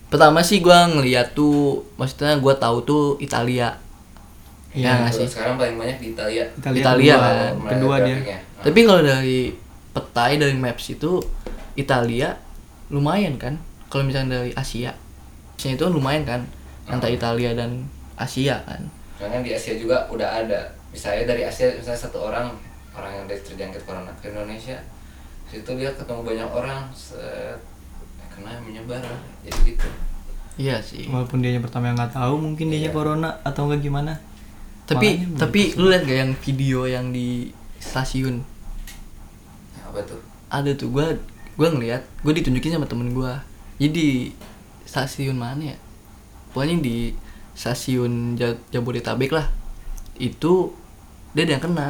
Pertama 0.06 0.42
sih 0.42 0.62
gue 0.62 0.74
ngeliat 0.74 1.34
tuh, 1.34 1.82
maksudnya 1.96 2.38
gue 2.38 2.54
tahu 2.56 2.76
tuh 2.82 3.04
Italia. 3.18 3.78
Iya 4.76 5.02
nggak 5.02 5.12
sih. 5.14 5.26
Sekarang 5.26 5.56
paling 5.56 5.78
banyak 5.78 5.98
di 5.98 6.06
Italia. 6.12 6.44
Italia, 6.52 6.80
Italia 6.82 7.14
kedua, 7.14 7.26
kan. 7.30 7.54
Kedua 7.72 7.96
dia. 8.04 8.16
Nah, 8.20 8.40
Tapi 8.62 8.80
kalau 8.84 9.02
dari 9.02 9.40
petai 9.94 10.34
dari 10.36 10.56
maps 10.58 10.84
itu 10.92 11.22
Italia 11.74 12.36
lumayan 12.92 13.40
kan? 13.40 13.56
Kalau 13.88 14.04
misalnya 14.04 14.42
dari 14.42 14.52
Asia, 14.52 14.92
Asia 15.56 15.72
itu 15.72 15.84
lumayan 15.88 16.22
kan? 16.28 16.40
Antara 16.86 17.10
Italia 17.10 17.56
dan 17.56 17.82
Asia 18.14 18.60
kan? 18.68 18.84
Karena 19.16 19.40
di 19.40 19.50
Asia 19.56 19.74
juga 19.74 20.04
udah 20.12 20.44
ada. 20.44 20.60
Misalnya 20.92 21.34
dari 21.34 21.42
Asia 21.48 21.72
misalnya 21.72 21.98
satu 21.98 22.28
orang 22.28 22.52
orang 22.96 23.12
yang 23.12 23.24
dari 23.28 23.40
terjangkit 23.40 23.82
corona 23.84 24.12
ke 24.20 24.32
Indonesia, 24.32 24.76
situ 25.48 25.68
dia 25.76 25.92
ketemu 25.92 26.20
banyak 26.24 26.48
orang, 26.48 26.88
set, 26.96 27.60
kena 28.32 28.56
menyebar 28.60 29.00
lah. 29.00 29.20
Jadi 29.44 29.72
gitu. 29.72 29.88
Iya 30.56 30.80
sih. 30.80 31.04
Walaupun 31.08 31.44
dia 31.44 31.60
pertama 31.60 31.92
yang 31.92 31.96
nggak 32.00 32.16
tahu 32.16 32.34
mungkin 32.40 32.72
dia 32.72 32.88
Iya. 32.88 32.92
corona 32.92 33.36
atau 33.44 33.68
enggak 33.68 33.84
gimana. 33.84 34.16
Tapi 34.86 35.26
Makanya 35.26 35.38
tapi 35.42 35.60
lu 35.74 35.90
lihat 35.90 36.02
gak 36.06 36.18
yang 36.22 36.32
video 36.38 36.78
yang 36.86 37.06
di 37.10 37.50
stasiun? 37.82 38.40
Apa 39.82 40.00
tuh? 40.06 40.20
Ada 40.48 40.72
tuh 40.78 40.88
gua 40.94 41.10
gua 41.58 41.68
ngeliat, 41.74 42.00
gua 42.22 42.32
ditunjukin 42.32 42.78
sama 42.78 42.86
temen 42.88 43.10
gua. 43.12 43.42
Jadi 43.76 44.32
stasiun 44.86 45.36
mana 45.36 45.74
ya? 45.74 45.76
Pokoknya 46.50 46.80
di 46.80 47.12
stasiun 47.52 48.34
Ja- 48.34 48.56
Jabodetabek 48.70 49.30
lah. 49.30 49.50
Itu 50.16 50.72
dia 51.34 51.44
ada 51.44 51.58
yang 51.58 51.64
kena. 51.64 51.88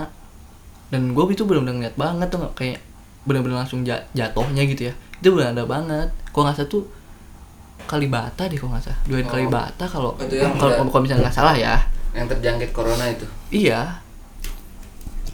Dan 0.89 1.13
gue 1.13 1.25
itu 1.29 1.45
benar-benar 1.45 1.75
ngeliat 1.77 1.97
banget 1.97 2.29
tuh 2.31 2.41
kayak 2.53 2.81
benar-benar 3.23 3.63
langsung 3.63 3.83
ja- 3.83 4.07
jatuhnya 4.11 4.65
gitu 4.65 4.91
ya. 4.91 4.95
Itu 5.19 5.35
benar 5.35 5.53
ada 5.53 5.63
banget. 5.63 6.09
Kok 6.31 6.41
nggak 6.41 6.57
salah 6.57 6.71
tuh 6.71 6.85
Kalibata 7.87 8.51
deh 8.51 8.59
kok 8.59 8.67
nggak 8.67 8.83
salah. 8.83 8.99
Dua 9.07 9.21
Oh. 9.21 9.27
Kalibata 9.27 9.85
kalau 9.87 10.11
yang 10.27 10.59
kalau 10.59 10.75
kalau 10.91 11.03
misalnya 11.05 11.31
nggak 11.31 11.37
salah 11.37 11.55
ya. 11.55 11.79
Yang 12.11 12.35
terjangkit 12.35 12.71
corona 12.73 13.07
itu. 13.07 13.27
Iya. 13.53 14.03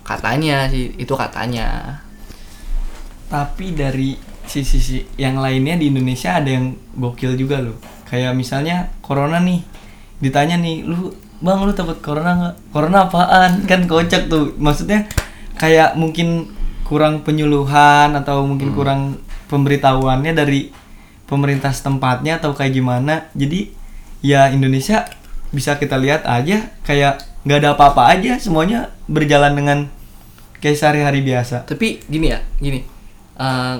Katanya 0.02 0.68
sih 0.68 0.92
itu 0.98 1.14
katanya. 1.14 1.96
Tapi 3.30 3.72
dari 3.72 4.12
sisi 4.46 5.06
yang 5.16 5.38
lainnya 5.38 5.78
di 5.78 5.88
Indonesia 5.88 6.36
ada 6.36 6.50
yang 6.50 6.76
gokil 6.96 7.38
juga 7.38 7.62
loh. 7.62 7.78
Kayak 8.08 8.36
misalnya 8.36 8.92
corona 9.00 9.40
nih. 9.40 9.64
Ditanya 10.22 10.60
nih, 10.60 10.86
lu 10.86 11.10
Bang 11.42 11.66
lu 11.66 11.74
takut 11.74 11.98
corona 11.98 12.38
nggak? 12.38 12.54
Corona 12.70 13.10
apaan? 13.10 13.66
Kan 13.66 13.90
kocak 13.90 14.30
tuh. 14.30 14.54
Maksudnya 14.62 15.10
kayak 15.58 15.98
mungkin 15.98 16.54
kurang 16.86 17.26
penyuluhan 17.26 18.14
atau 18.14 18.46
mungkin 18.46 18.70
kurang 18.70 19.18
pemberitahuannya 19.50 20.32
dari 20.38 20.70
pemerintah 21.26 21.74
setempatnya 21.74 22.38
atau 22.38 22.54
kayak 22.54 22.78
gimana. 22.78 23.26
Jadi 23.34 23.74
ya 24.22 24.54
Indonesia 24.54 25.10
bisa 25.50 25.76
kita 25.82 25.98
lihat 25.98 26.22
aja 26.30 26.70
kayak 26.86 27.26
nggak 27.42 27.58
ada 27.58 27.70
apa-apa 27.74 28.14
aja 28.14 28.38
semuanya 28.38 28.94
berjalan 29.10 29.58
dengan 29.58 29.78
kayak 30.62 30.78
sehari-hari 30.78 31.26
biasa. 31.26 31.66
Tapi 31.66 32.06
gini 32.06 32.30
ya, 32.30 32.38
gini. 32.62 32.86
Eh, 33.34 33.76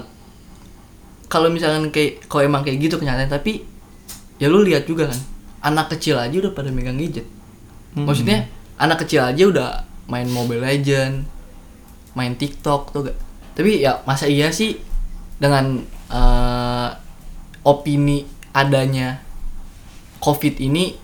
kalau 1.33 1.49
misalkan 1.49 1.89
kayak 1.89 2.29
kalau 2.29 2.45
emang 2.45 2.61
kayak 2.61 2.77
gitu 2.77 3.01
kenyataan 3.01 3.33
tapi 3.33 3.65
ya 4.37 4.53
lu 4.53 4.61
lihat 4.61 4.85
juga 4.85 5.09
kan 5.09 5.21
anak 5.65 5.97
kecil 5.97 6.21
aja 6.21 6.37
udah 6.45 6.53
pada 6.53 6.69
megang 6.69 7.01
gadget. 7.01 7.25
Hmm. 7.97 8.05
Maksudnya 8.05 8.53
anak 8.77 9.07
kecil 9.07 9.25
aja 9.25 9.43
udah 9.49 9.69
main 10.13 10.29
Mobile 10.29 10.61
Legend, 10.61 11.25
main 12.13 12.37
TikTok 12.37 12.93
tuh 12.93 13.09
gak. 13.09 13.17
Tapi 13.57 13.81
ya 13.81 14.05
masa 14.05 14.29
iya 14.29 14.53
sih 14.53 14.77
dengan 15.41 15.81
eh, 16.13 16.89
opini 17.65 18.29
adanya 18.53 19.23
COVID 20.21 20.61
ini 20.61 20.99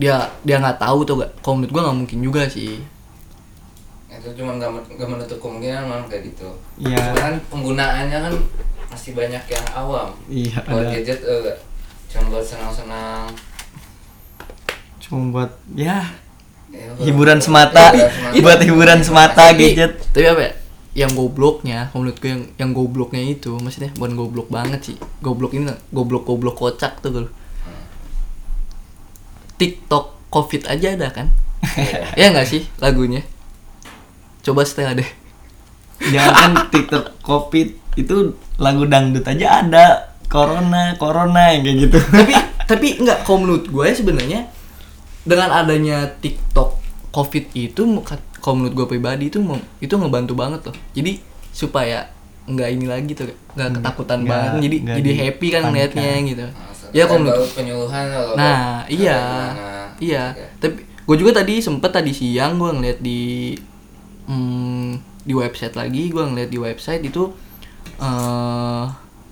dia 0.00 0.32
dia 0.46 0.56
nggak 0.62 0.80
tahu 0.80 1.04
tuh 1.04 1.20
gak. 1.20 1.44
Kalau 1.44 1.60
menurut 1.60 1.72
gua 1.74 1.82
nggak 1.90 1.98
mungkin 2.06 2.18
juga 2.24 2.42
sih. 2.48 2.80
Itu 4.08 4.30
cuma 4.40 4.56
nggak 4.56 4.70
men- 4.70 4.88
nggak 4.96 5.08
menutup 5.10 5.38
kemungkinan 5.42 5.84
memang 5.84 6.08
kayak 6.08 6.32
gitu. 6.32 6.48
Iya. 6.80 7.12
Kan 7.12 7.34
penggunaannya 7.50 8.18
kan 8.30 8.34
masih 8.94 9.10
banyak 9.12 9.42
yang 9.44 9.66
awam. 9.72 10.14
Iya, 10.26 10.62
Buat 10.62 10.86
ada. 10.86 10.90
gadget 10.94 11.20
eh, 11.20 11.58
cuma 12.06 12.30
buat 12.30 12.46
senang-senang. 12.46 13.26
cuma 14.96 15.20
buat 15.30 15.52
ya 15.74 16.00
Ya, 16.70 16.90
hiburan 17.00 17.36
buat- 17.36 17.44
semata. 17.44 17.90
Semata. 17.92 18.34
buat 18.36 18.60
hiburan 18.60 18.98
semata 18.98 19.50
tapi, 19.50 19.74
gadget. 19.74 19.92
tapi 20.10 20.26
apa 20.26 20.42
ya? 20.42 20.52
Yang 20.96 21.10
gobloknya 21.16 21.78
menurut 21.92 22.16
gue 22.16 22.30
yang 22.30 22.42
yang 22.56 22.70
gobloknya 22.70 23.20
itu 23.20 23.50
maksudnya 23.52 23.90
bukan 23.92 24.14
goblok 24.14 24.48
banget 24.48 24.80
sih. 24.84 24.96
Goblok 25.20 25.52
ini 25.52 25.66
goblok 25.88 26.22
goblok 26.24 26.54
kocak 26.56 26.98
tuh 26.98 27.10
gue 27.12 27.26
TikTok 29.54 30.04
covid 30.28 30.66
aja 30.66 30.94
ada 30.94 31.10
kan? 31.10 31.30
Ya 32.14 32.30
nggak 32.30 32.46
sih 32.46 32.66
lagunya? 32.76 33.22
Coba 34.40 34.62
setel 34.62 34.94
deh. 34.94 35.10
Jangan 36.04 36.34
kan 36.34 36.52
tiktok 36.72 37.04
covid 37.20 37.74
itu 37.94 38.34
lagu 38.58 38.84
dangdut 38.86 39.24
aja 39.24 39.62
ada 39.62 39.84
corona 40.26 40.94
corona 40.98 41.54
yang 41.54 41.62
kayak 41.62 41.78
gitu 41.88 41.98
tapi 42.18 42.34
tapi 42.64 42.86
nggak 43.00 43.22
kalau 43.22 43.44
menurut 43.44 43.66
gue 43.68 43.86
sebenarnya 43.92 44.50
dengan 45.24 45.50
adanya 45.52 46.10
TikTok 46.20 46.80
covid 47.14 47.54
itu 47.54 47.82
kalau 48.42 48.54
menurut 48.60 48.74
gue 48.74 48.86
pribadi 48.98 49.30
itu 49.32 49.38
itu 49.80 49.94
ngebantu 49.94 50.34
banget 50.36 50.60
loh 50.68 50.76
jadi 50.92 51.22
supaya 51.54 52.10
nggak 52.44 52.68
ini 52.76 52.86
lagi 52.90 53.12
tuh 53.16 53.24
nggak 53.26 53.38
Nggak- 53.56 53.72
ketakutan 53.80 54.18
nggak- 54.20 54.28
banget 54.28 54.60
jadi 54.60 54.76
nggak 54.84 54.96
jadi 55.00 55.10
happy 55.16 55.46
kan 55.48 55.62
ngeliatnya 55.70 56.10
gitu 56.28 56.46
Nah, 56.94 57.02
ya 57.02 57.10
kalau 57.10 57.20
menurut 57.26 57.50
penyuluhan 57.50 58.04
kalau 58.06 58.38
Nah, 58.38 58.86
kalau 58.86 58.94
iya. 58.94 59.18
gimana. 59.18 59.66
Iya. 59.98 60.24
Ya. 60.30 60.46
Tapi 60.62 60.86
gue 60.86 61.16
juga 61.18 61.42
tadi 61.42 61.58
sempet 61.58 61.90
tadi 61.90 62.14
siang 62.14 62.54
gue 62.54 62.70
ngeliat 62.70 63.02
di 63.02 63.50
hmm, 64.30 64.88
di 65.24 65.34
website 65.34 65.74
lagi, 65.74 66.06
gue 66.06 66.22
ngeliat 66.22 66.50
di 66.54 66.58
website 66.60 67.02
itu 67.02 67.34
eh 67.96 68.84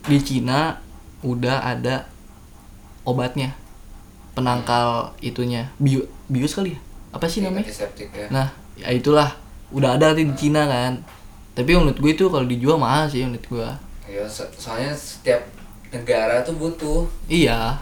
di 0.02 0.18
Cina 0.18 0.78
udah 1.22 1.62
ada 1.64 2.06
obatnya. 3.02 3.54
Penangkal 4.32 5.12
itunya. 5.20 5.68
Bio, 5.76 6.02
bius 6.26 6.56
kali 6.56 6.74
ya? 6.74 6.80
Apa 7.12 7.28
sih 7.28 7.44
namanya? 7.44 7.68
Antiseptik 7.68 8.08
ya. 8.10 8.26
nah 8.28 8.48
ya 8.74 8.88
itulah. 8.90 9.28
Udah 9.70 9.94
ada 9.94 10.12
di 10.12 10.24
Cina 10.32 10.64
kan. 10.64 11.00
Tapi 11.52 11.76
menurut 11.76 11.96
gue 11.96 12.12
itu 12.12 12.24
kalau 12.26 12.44
dijual 12.44 12.76
mahal 12.76 13.04
sih 13.06 13.22
menurut 13.22 13.44
gue. 13.44 13.68
Ya, 14.08 14.24
so- 14.24 14.48
soalnya 14.52 14.92
setiap 14.92 15.44
negara 15.88 16.40
tuh 16.40 16.56
butuh. 16.56 17.04
iya. 17.26 17.76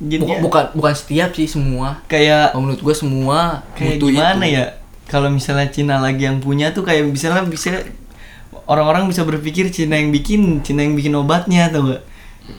Jadi 0.00 0.16
bukan, 0.16 0.40
bukan 0.40 0.64
bukan 0.72 0.94
setiap 0.96 1.28
sih 1.32 1.44
semua. 1.44 2.00
Kayak 2.08 2.56
Oh, 2.56 2.60
menurut 2.60 2.80
gue 2.80 2.94
semua 2.94 3.60
kayak 3.74 3.96
butuh 3.96 4.08
gimana 4.10 4.44
itu. 4.44 4.56
ya? 4.56 4.64
Kalau 5.04 5.28
misalnya 5.28 5.68
Cina 5.68 5.96
lagi 5.98 6.24
yang 6.24 6.40
punya 6.40 6.72
tuh 6.72 6.80
kayak 6.80 7.04
misalnya 7.04 7.44
bisa 7.44 7.84
orang-orang 8.70 9.10
bisa 9.10 9.26
berpikir 9.26 9.66
Cina 9.68 9.98
yang 9.98 10.08
bikin 10.08 10.62
Cina 10.62 10.80
yang 10.80 10.94
bikin 10.94 11.10
obatnya 11.12 11.66
atau 11.66 11.82
enggak 11.84 12.02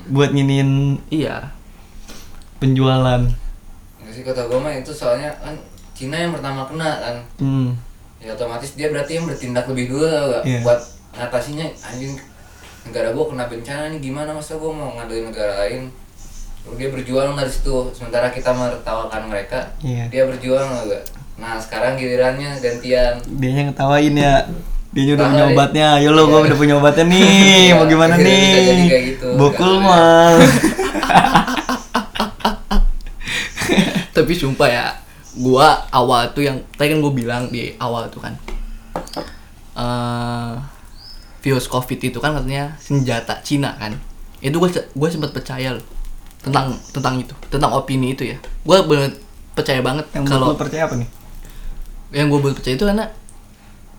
buat 0.08 0.30
nginin 0.30 1.00
Iya. 1.08 1.56
penjualan 2.58 3.22
Nggak 3.98 4.12
sih 4.12 4.24
kata 4.24 4.46
gue 4.46 4.60
mah 4.60 4.74
itu 4.74 4.92
soalnya 4.92 5.32
kan 5.40 5.56
Cina 5.92 6.18
yang 6.18 6.34
pertama 6.34 6.66
kena 6.66 6.92
kan. 7.00 7.16
hmm. 7.40 7.70
Ya 8.20 8.34
otomatis 8.34 8.76
dia 8.76 8.90
berarti 8.90 9.18
yang 9.18 9.26
bertindak 9.26 9.66
lebih 9.66 9.90
dulu 9.90 10.06
tau 10.06 10.26
gak? 10.30 10.44
Iya. 10.44 10.60
Buat 10.62 10.80
ngatasinya 11.12 11.66
anjing 11.82 12.14
negara 12.82 13.10
gua 13.12 13.26
kena 13.28 13.46
bencana 13.46 13.84
nih 13.90 14.02
gimana 14.02 14.30
masa 14.32 14.58
gua 14.58 14.72
mau 14.72 14.90
ngaduin 14.96 15.26
negara 15.28 15.54
lain 15.62 15.90
dia 16.78 16.90
berjuang 16.90 17.34
dari 17.34 17.50
situ 17.50 17.90
sementara 17.92 18.30
kita 18.30 18.50
menertawakan 18.52 19.26
mereka 19.26 19.70
Iya. 19.82 20.06
dia 20.08 20.24
berjuang 20.26 20.66
enggak 20.82 21.04
nah 21.38 21.58
sekarang 21.58 21.98
gilirannya 21.98 22.58
gantian 22.58 23.18
dia 23.38 23.50
yang 23.52 23.70
ngetawain 23.70 24.14
ya 24.14 24.46
dia 24.92 25.16
udah 25.16 25.24
punya 25.26 25.46
obatnya 25.48 25.86
ayo 25.96 26.12
lo 26.12 26.28
gua 26.28 26.40
Iya. 26.40 26.48
udah 26.52 26.58
punya 26.58 26.76
obatnya 26.76 27.06
nih. 27.08 27.24
Iya, 27.64 27.74
mau 27.74 27.86
gimana 27.88 28.14
bisa 28.16 28.28
jadi 28.60 28.74
nih 28.76 28.90
gitu. 29.16 29.28
bokul 29.40 29.74
mah 29.80 30.36
tapi 34.12 34.34
sumpah 34.34 34.68
ya 34.68 34.86
gua 35.34 35.88
awal 35.90 36.28
tuh 36.32 36.44
yang 36.44 36.60
tadi 36.76 36.92
kan 36.92 37.00
gue 37.00 37.14
bilang 37.14 37.44
di 37.48 37.72
awal 37.78 38.12
tuh 38.12 38.20
kan 38.20 38.36
eh 39.72 40.54
virus 41.42 41.66
covid 41.66 41.98
itu 41.98 42.20
kan 42.20 42.38
katanya 42.38 42.78
senjata 42.78 43.42
Cina 43.42 43.74
kan. 43.74 43.98
Itu 44.38 44.62
gue 44.62 44.70
gue 44.70 45.10
sempat 45.10 45.34
percaya 45.34 45.74
loh 45.74 45.82
tentang 46.38 46.78
tentang 46.94 47.18
itu 47.18 47.34
tentang 47.50 47.74
opini 47.74 48.14
itu 48.14 48.30
ya. 48.30 48.38
Gue 48.62 48.78
bener 48.86 49.18
percaya 49.58 49.82
banget 49.82 50.06
yang 50.14 50.22
kalau 50.28 50.54
percaya 50.54 50.86
apa 50.86 51.02
nih? 51.02 51.10
Yang 52.14 52.26
gue 52.30 52.40
baru 52.46 52.54
percaya 52.54 52.76
itu 52.78 52.86
karena 52.86 53.06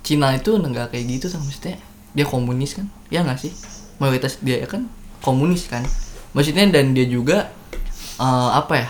Cina 0.02 0.34
itu 0.34 0.58
negara 0.58 0.90
kayak 0.90 1.06
gitu 1.18 1.26
kan 1.30 1.40
maksudnya? 1.42 1.78
Dia 2.12 2.26
komunis 2.26 2.74
kan? 2.74 2.86
Ya 3.08 3.22
nggak 3.22 3.38
sih? 3.38 3.52
Mayoritas 4.02 4.42
dia 4.42 4.62
kan 4.66 4.90
komunis 5.22 5.70
kan? 5.70 5.86
Maksudnya 6.34 6.66
dan 6.70 6.92
dia 6.92 7.06
juga 7.06 7.50
eh, 8.18 8.50
apa 8.52 8.74
ya? 8.82 8.88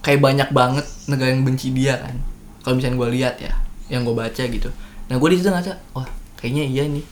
Kayak 0.00 0.20
banyak 0.20 0.48
banget 0.50 0.86
negara 1.06 1.30
yang 1.30 1.46
benci 1.46 1.70
dia 1.70 1.96
kan? 1.98 2.18
Kalau 2.66 2.76
misalnya 2.76 2.98
gue 2.98 3.08
lihat 3.14 3.34
ya 3.38 3.52
yang 3.88 4.02
gue 4.02 4.14
baca 4.14 4.42
gitu. 4.42 4.70
Nah 5.10 5.14
gue 5.16 5.28
di 5.30 5.36
situ 5.38 5.48
ngaca 5.50 5.74
wah 5.94 6.06
kayaknya 6.38 6.64
iya 6.66 6.84
nih. 6.90 7.06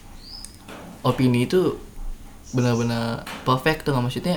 Opini 1.06 1.46
itu 1.46 1.78
benar-benar 2.52 3.28
perfect 3.44 3.84
tuh 3.84 3.92
nggak 3.92 4.04
maksudnya 4.08 4.36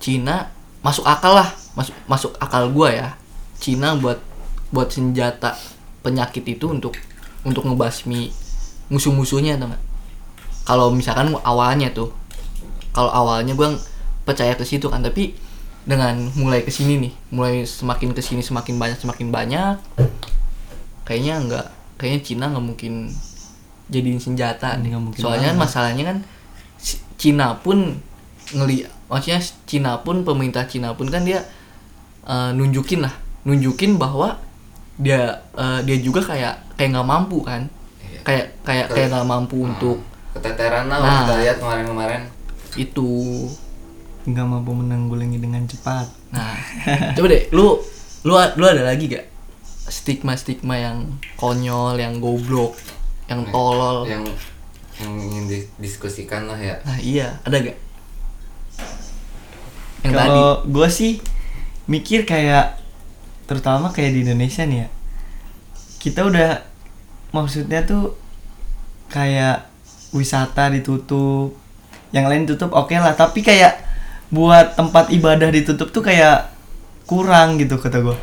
Cina 0.00 0.48
masuk 0.80 1.04
akal 1.04 1.36
lah 1.36 1.52
masuk 1.76 1.92
masuk 2.08 2.32
akal 2.40 2.72
gua 2.72 2.88
ya. 2.90 3.08
Cina 3.60 3.92
buat 4.00 4.16
buat 4.72 4.88
senjata 4.88 5.54
penyakit 6.00 6.42
itu 6.48 6.64
untuk 6.72 6.96
untuk 7.46 7.64
ngebasmi 7.66 8.32
musuh-musuhnya 8.92 9.56
atau 9.56 9.70
nggak? 9.70 9.82
Kalau 10.66 10.86
misalkan 10.92 11.32
awalnya 11.42 11.90
tuh 11.90 12.12
kalau 12.90 13.10
awalnya 13.10 13.54
gua 13.54 13.74
percaya 14.26 14.54
ke 14.54 14.66
situ 14.66 14.86
kan 14.90 15.00
tapi 15.00 15.34
dengan 15.86 16.28
mulai 16.36 16.60
ke 16.60 16.68
sini 16.68 17.00
nih 17.00 17.12
mulai 17.32 17.64
semakin 17.64 18.12
ke 18.12 18.20
sini 18.20 18.44
semakin 18.44 18.76
banyak 18.76 18.98
semakin 19.00 19.32
banyak 19.32 19.76
kayaknya 21.08 21.40
nggak 21.40 21.66
kayaknya 21.96 22.20
Cina 22.20 22.44
nggak 22.52 22.64
mungkin 22.64 23.10
jadiin 23.90 24.20
senjata 24.22 24.78
nih. 24.78 24.94
mungkin 24.94 25.18
soalnya 25.18 25.50
kan 25.50 25.58
masalahnya 25.58 26.04
kan 26.14 26.18
Cina 27.20 27.58
pun 27.58 27.98
ngeli 28.54 28.86
maksudnya 29.10 29.42
Cina 29.66 29.98
pun 30.00 30.22
pemerintah 30.22 30.64
Cina 30.70 30.94
pun 30.94 31.10
kan 31.10 31.26
dia 31.26 31.42
eh, 32.24 32.50
nunjukin 32.54 33.02
lah. 33.04 33.12
Nunjukin 33.44 33.98
bahwa 33.98 34.38
dia 34.96 35.42
eh, 35.58 35.80
dia 35.84 35.96
juga 35.98 36.22
kayak 36.22 36.69
kayak 36.80 36.90
nggak 36.90 37.04
mampu 37.06 37.38
kan? 37.40 37.68
Iya. 38.00 38.20
kayak 38.24 38.46
kayak 38.62 38.86
kayak 38.88 39.08
nggak 39.10 39.28
mampu 39.28 39.56
Hmm. 39.58 39.68
untuk 39.70 39.96
keteteran 40.32 40.88
lah 40.88 40.96
Nah. 40.96 41.16
kita 41.20 41.34
lihat 41.38 41.56
kemarin-kemarin. 41.58 42.22
Itu. 42.74 43.10
Nggak 44.22 44.46
mampu 44.46 44.70
menanggulangi 44.72 45.36
dengan 45.36 45.64
cepat. 45.64 46.08
Nah 46.30 46.56
coba 47.14 47.26
deh 47.28 47.44
lu 47.50 47.76
lu 48.22 48.32
lu 48.32 48.64
ada 48.64 48.82
lagi 48.82 49.08
gak 49.08 49.26
stigma 49.82 50.32
stigma 50.34 50.74
yang 50.74 51.04
konyol 51.34 51.96
yang 51.96 52.16
goblok 52.16 52.76
yang 53.26 53.42
tolol? 53.48 54.04
yang 54.04 54.22
yang 54.96 55.12
ingin 55.18 55.44
didiskusikan 55.46 56.44
lah 56.44 56.56
ya. 56.56 56.76
Nah 56.82 56.96
iya. 56.96 57.36
Ada 57.42 57.60
gak 57.62 57.78
yang 60.00 60.12
tadi. 60.12 60.20
kalau 60.22 60.64
gue 60.64 60.88
sih 60.88 61.12
mikir 61.84 62.24
kayak 62.24 62.80
terutama 63.44 63.90
kayak 63.90 64.14
di 64.14 64.20
Indonesia 64.22 64.62
nih 64.62 64.78
ya 64.78 64.88
kita 65.98 66.24
udah 66.24 66.69
maksudnya 67.30 67.82
tuh 67.86 68.14
kayak 69.10 69.66
wisata 70.14 70.70
ditutup. 70.70 71.54
Yang 72.10 72.26
lain 72.26 72.44
tutup 72.46 72.70
oke 72.74 72.94
lah. 72.94 73.14
Tapi 73.14 73.42
kayak 73.42 73.90
buat 74.30 74.78
tempat 74.78 75.10
ibadah 75.10 75.50
ditutup 75.50 75.90
tuh 75.90 76.06
kayak 76.06 76.54
kurang 77.10 77.58
gitu 77.58 77.74
kata 77.74 77.98
gue 77.98 78.14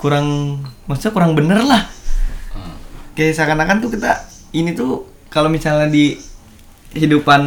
kurang 0.00 0.58
maksudnya 0.88 1.12
kurang 1.12 1.36
bener 1.36 1.60
lah. 1.60 1.84
Hmm. 2.56 2.74
kayak 3.12 3.36
seakan-akan 3.36 3.84
tuh 3.84 3.92
kita 3.92 4.24
ini 4.56 4.72
tuh 4.72 5.04
kalau 5.28 5.52
misalnya 5.52 5.92
di 5.92 6.16
kehidupan 6.96 7.42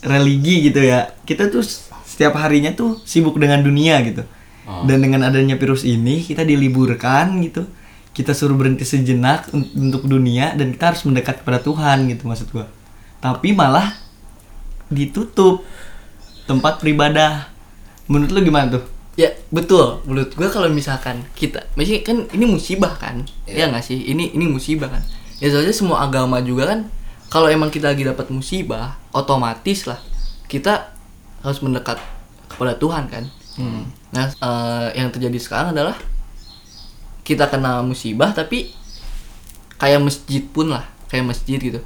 religi 0.00 0.72
gitu 0.72 0.80
ya 0.80 1.12
kita 1.28 1.52
tuh 1.52 1.60
setiap 2.08 2.40
harinya 2.40 2.72
tuh 2.72 2.96
sibuk 3.04 3.36
dengan 3.36 3.60
dunia 3.60 4.00
gitu. 4.02 4.24
Oh. 4.66 4.82
dan 4.82 4.98
dengan 4.98 5.22
adanya 5.30 5.54
virus 5.54 5.86
ini 5.86 6.26
kita 6.26 6.42
diliburkan 6.42 7.38
gitu 7.46 7.70
kita 8.16 8.32
suruh 8.32 8.56
berhenti 8.56 8.88
sejenak 8.88 9.52
un- 9.52 9.92
untuk 9.92 10.08
dunia 10.08 10.56
dan 10.56 10.72
kita 10.72 10.96
harus 10.96 11.04
mendekat 11.04 11.44
kepada 11.44 11.60
Tuhan 11.60 12.08
gitu 12.08 12.24
maksud 12.24 12.48
gua. 12.48 12.64
Tapi 13.20 13.52
malah 13.52 13.92
ditutup 14.88 15.60
tempat 16.48 16.80
beribadah. 16.80 17.52
Menurut 18.08 18.32
lu 18.32 18.40
gimana 18.40 18.80
tuh? 18.80 18.84
Ya 19.20 19.32
betul. 19.52 20.00
Menurut 20.08 20.32
gue 20.32 20.48
kalau 20.48 20.68
misalkan 20.72 21.24
kita 21.36 21.64
maksudnya 21.74 22.00
kan 22.06 22.18
ini 22.32 22.44
musibah 22.48 22.94
kan? 22.96 23.24
Iya. 23.44 23.68
ya 23.68 23.72
nggak 23.72 23.84
sih? 23.84 23.98
Ini 24.00 24.32
ini 24.32 24.44
musibah 24.48 24.88
kan? 24.92 25.02
Ya 25.42 25.52
soalnya 25.52 25.74
semua 25.76 26.00
agama 26.06 26.40
juga 26.40 26.72
kan 26.72 26.88
kalau 27.28 27.50
emang 27.50 27.68
kita 27.68 27.92
lagi 27.92 28.06
dapat 28.06 28.30
musibah 28.30 28.96
otomatis 29.10 29.84
lah 29.84 29.98
kita 30.46 30.94
harus 31.42 31.58
mendekat 31.60 31.98
kepada 32.48 32.78
Tuhan 32.78 33.10
kan? 33.10 33.24
Nah 34.14 34.24
eh, 34.30 34.88
yang 35.00 35.08
terjadi 35.10 35.36
sekarang 35.40 35.74
adalah 35.74 35.96
kita 37.26 37.44
kena 37.46 37.82
musibah 37.82 38.30
tapi 38.30 38.70
kayak 39.76 39.98
masjid 40.00 40.46
pun 40.46 40.70
lah 40.70 40.86
kayak 41.06 41.26
masjid 41.26 41.58
gitu 41.58 41.82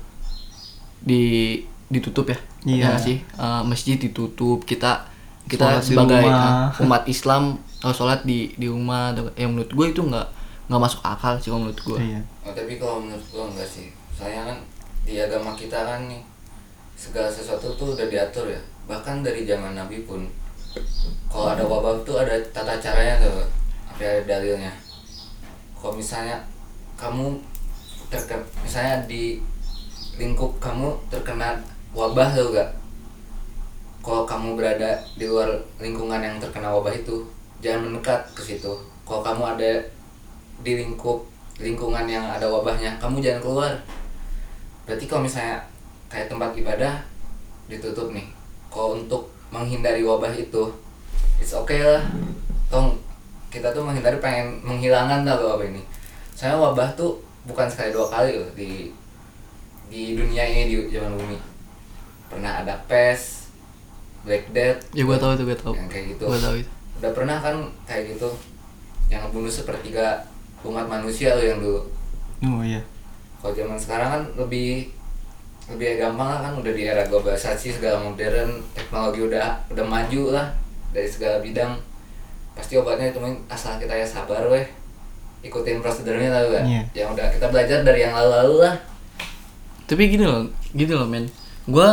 di 1.01 1.23
ditutup 1.89 2.29
ya 2.29 2.39
Iya. 2.61 2.85
ya 2.87 3.01
sih 3.01 3.17
Eh, 3.25 3.63
masjid 3.65 3.97
ditutup 3.97 4.63
kita 4.63 5.09
kita 5.49 5.67
Sholat 5.73 5.83
sebagai 5.83 6.23
eh, 6.23 6.83
umat 6.85 7.03
Islam 7.07 7.43
harus 7.81 7.97
sholat 7.97 8.21
di 8.23 8.53
di 8.55 8.69
rumah 8.69 9.11
atau- 9.11 9.33
yang 9.35 9.51
menurut 9.51 9.73
gue 9.73 9.87
itu 9.91 10.03
nggak 10.05 10.27
nggak 10.69 10.79
masuk 10.79 11.01
akal 11.03 11.35
sih 11.35 11.49
kalau 11.49 11.65
menurut 11.65 11.81
gue 11.81 11.99
iya 11.99 12.21
Oh, 12.41 12.53
tapi 12.53 12.77
kalau 12.77 13.01
menurut 13.01 13.21
gua 13.29 13.45
enggak 13.47 13.67
sih. 13.67 13.93
Soalnya 14.11 14.43
kan 14.47 14.59
di 15.03 15.17
agama 15.17 15.53
kita 15.53 15.77
kan 15.79 16.07
nih 16.07 16.25
segala 16.95 17.29
sesuatu 17.29 17.69
tuh 17.75 17.93
udah 17.93 18.07
diatur 18.07 18.49
ya. 18.49 18.57
Bahkan 18.87 19.21
dari 19.21 19.45
zaman 19.45 19.73
Nabi 19.73 20.03
pun 20.03 20.25
kalau 21.27 21.49
ada 21.49 21.63
wabah 21.63 22.01
tuh 22.01 22.17
ada 22.17 22.33
tata 22.49 22.75
caranya 22.77 23.21
tuh. 23.21 23.45
Apa 23.87 24.01
ada 24.01 24.21
dalilnya. 24.27 24.73
Kalau 25.81 25.97
misalnya 25.97 26.37
kamu 27.01 27.41
terkena 28.13 28.45
misalnya 28.61 29.09
di 29.09 29.41
lingkup 30.21 30.61
kamu 30.61 30.93
terkena 31.09 31.57
wabah 31.97 32.37
tuh 32.37 32.53
gak 32.53 32.71
kalau 34.05 34.29
kamu 34.29 34.57
berada 34.57 35.01
di 35.17 35.25
luar 35.25 35.49
lingkungan 35.81 36.21
yang 36.21 36.37
terkena 36.37 36.73
wabah 36.73 36.93
itu 36.93 37.25
jangan 37.61 37.89
mendekat 37.89 38.21
ke 38.33 38.41
situ. 38.45 38.73
Kalau 39.05 39.21
kamu 39.21 39.57
ada 39.57 39.73
di 40.61 40.73
lingkup 40.77 41.25
lingkungan 41.61 42.09
yang 42.09 42.25
ada 42.25 42.49
wabahnya 42.49 42.97
kamu 42.97 43.21
jangan 43.21 43.41
keluar. 43.45 43.73
Berarti 44.85 45.05
kalau 45.05 45.25
misalnya 45.25 45.61
kayak 46.09 46.33
tempat 46.33 46.57
ibadah 46.57 47.05
ditutup 47.69 48.13
nih. 48.13 48.29
Kalau 48.73 48.97
untuk 48.97 49.29
menghindari 49.53 50.01
wabah 50.01 50.33
itu 50.33 50.69
it's 51.37 51.53
okay 51.53 51.85
lah. 51.85 52.05
Tong 52.73 52.97
kita 53.51 53.75
tuh 53.75 53.83
menghindari 53.83 54.23
pengen 54.23 54.63
menghilangkan 54.63 55.27
lah 55.27 55.37
wabah 55.37 55.67
ini. 55.67 55.83
Saya 56.33 56.55
wabah 56.57 56.95
tuh 56.95 57.19
bukan 57.45 57.67
sekali 57.67 57.91
dua 57.91 58.07
kali 58.07 58.39
loh 58.39 58.51
di 58.55 58.95
di 59.91 60.15
dunia 60.15 60.47
ini 60.47 60.71
di 60.71 60.77
zaman 60.95 61.19
bumi. 61.19 61.37
Pernah 62.31 62.63
ada 62.63 62.79
pes 62.87 63.51
black 64.23 64.55
death 64.55 64.79
ya 64.95 65.03
gue 65.03 65.17
tahu 65.19 65.33
itu 65.35 65.45
gue 65.51 65.59
tahu. 65.59 65.75
yang 65.75 65.91
kayak 65.91 66.15
gitu. 66.15 66.25
Gue 66.31 66.41
tahu 66.41 66.57
itu. 66.63 66.71
Udah 67.03 67.11
pernah 67.11 67.37
kan 67.43 67.57
kayak 67.91 68.15
gitu 68.15 68.31
yang 69.11 69.27
bunuh 69.35 69.51
sepertiga 69.51 70.23
umat 70.63 70.87
manusia 70.87 71.35
loh 71.35 71.43
yang 71.43 71.59
dulu. 71.59 71.83
Oh 72.47 72.63
iya. 72.63 72.81
Kalau 73.43 73.53
zaman 73.57 73.75
sekarang 73.75 74.09
kan 74.15 74.23
lebih 74.39 74.95
lebih 75.71 76.03
gampang 76.03 76.29
lah 76.31 76.41
kan 76.51 76.53
udah 76.55 76.73
di 76.75 76.83
era 76.87 77.03
globalisasi 77.07 77.79
segala 77.79 78.03
modern 78.03 78.63
teknologi 78.75 79.23
udah 79.23 79.59
udah 79.71 79.87
maju 79.87 80.23
lah 80.35 80.47
dari 80.91 81.07
segala 81.07 81.39
bidang 81.39 81.79
pasti 82.61 82.77
obatnya 82.77 83.09
ditemuin 83.09 83.49
asal 83.49 83.81
kita 83.81 83.97
ya 83.97 84.05
sabar 84.05 84.45
weh. 84.53 84.69
Ikutin 85.41 85.81
prosedurnya 85.81 86.29
lah 86.29 86.45
kan 86.53 86.65
Iya. 86.69 86.83
yang 86.93 87.17
udah 87.17 87.33
kita 87.33 87.49
belajar 87.49 87.81
dari 87.81 88.05
yang 88.05 88.13
lalu-lalu 88.13 88.69
lah. 88.69 88.77
Tapi 89.89 90.03
gini 90.13 90.29
loh 90.29 90.45
gini 90.77 90.93
loh 90.93 91.09
men. 91.09 91.25
Gue 91.65 91.89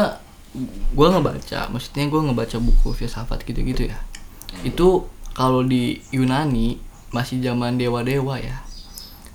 gue 0.91 1.07
ngebaca 1.07 1.71
maksudnya 1.71 2.11
gue 2.11 2.21
ngebaca 2.27 2.57
buku 2.59 2.91
filsafat 2.91 3.47
gitu-gitu 3.47 3.87
ya. 3.87 3.97
Itu 4.67 5.07
kalau 5.31 5.63
di 5.63 6.03
Yunani 6.11 6.75
masih 7.15 7.39
zaman 7.39 7.79
dewa 7.79 8.03
dewa 8.03 8.35
ya 8.35 8.67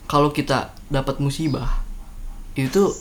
kalau 0.04 0.28
kita 0.28 0.76
dapat 0.92 1.16
musibah 1.24 1.80
itu 2.52 2.92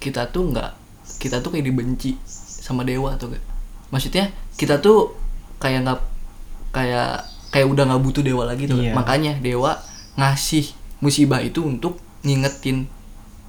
kita 0.00 0.32
tuh 0.32 0.48
nggak 0.48 0.72
kita 1.20 1.44
tuh 1.44 1.52
kayak 1.52 1.68
dibenci 1.68 2.16
sama 2.24 2.88
dewa 2.88 3.12
tuh 3.20 3.36
gak 3.36 3.44
maksudnya 3.92 4.32
kita 4.56 4.80
tuh 4.80 5.12
kayak 5.60 5.84
nggak 5.84 6.00
kayak 6.72 7.28
kayak 7.52 7.68
udah 7.68 7.84
nggak 7.84 8.02
butuh 8.02 8.22
dewa 8.24 8.42
lagi 8.44 8.64
tuh 8.64 8.80
Iya. 8.80 8.96
makanya 8.96 9.36
dewa 9.38 9.76
ngasih 10.16 10.72
musibah 10.98 11.38
itu 11.38 11.60
untuk 11.60 12.00
ngingetin 12.22 12.88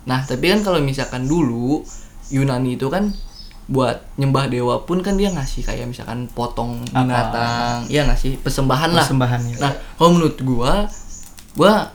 nah 0.04 0.20
tapi 0.22 0.52
kan 0.52 0.60
kalau 0.62 0.78
misalkan 0.78 1.24
dulu 1.24 1.82
Yunani 2.28 2.76
itu 2.76 2.92
kan 2.92 3.16
buat 3.64 4.04
nyembah 4.20 4.52
dewa 4.52 4.84
pun 4.84 5.00
kan 5.00 5.16
dia 5.16 5.32
ngasih 5.32 5.64
kayak 5.64 5.88
misalkan 5.88 6.28
potong 6.28 6.84
binatang 6.92 7.88
ya 7.88 8.04
ngasih 8.04 8.36
persembahan 8.38 8.92
lah 8.92 9.08
Persembahannya. 9.08 9.56
Nah, 9.56 9.72
kalau 9.96 10.10
menurut 10.12 10.36
gua, 10.44 10.92
gua 11.56 11.88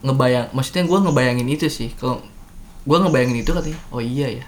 ngebayang, 0.00 0.48
maksudnya 0.56 0.88
gua 0.88 1.04
ngebayangin 1.04 1.44
itu 1.44 1.68
sih. 1.68 1.92
Kalau 1.92 2.24
gua 2.88 3.04
ngebayangin 3.04 3.44
itu 3.44 3.52
katanya, 3.52 3.76
oh 3.92 4.00
iya 4.00 4.32
ya, 4.32 4.46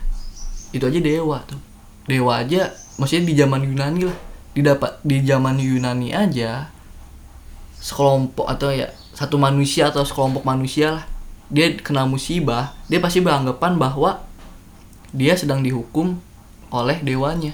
itu 0.72 0.80
aja 0.80 0.96
dewa 0.96 1.44
tuh. 1.44 1.60
Dewa 2.08 2.40
aja, 2.40 2.72
maksudnya 2.96 3.28
di 3.28 3.34
zaman 3.36 3.60
Yunani 3.68 4.08
lah, 4.08 4.18
didapat 4.56 4.92
di 5.04 5.16
zaman 5.22 5.60
Yunani 5.60 6.08
aja, 6.16 6.72
sekelompok 7.82 8.46
atau 8.46 8.70
ya 8.70 8.94
satu 9.12 9.36
manusia 9.36 9.90
atau 9.90 10.06
sekelompok 10.06 10.46
manusia 10.46 11.02
lah, 11.02 11.04
dia 11.50 11.74
kena 11.74 12.06
musibah, 12.06 12.72
dia 12.86 13.02
pasti 13.02 13.18
beranggapan 13.18 13.76
bahwa 13.76 14.22
dia 15.12 15.34
sedang 15.34 15.60
dihukum 15.60 16.16
oleh 16.72 17.02
dewanya. 17.02 17.52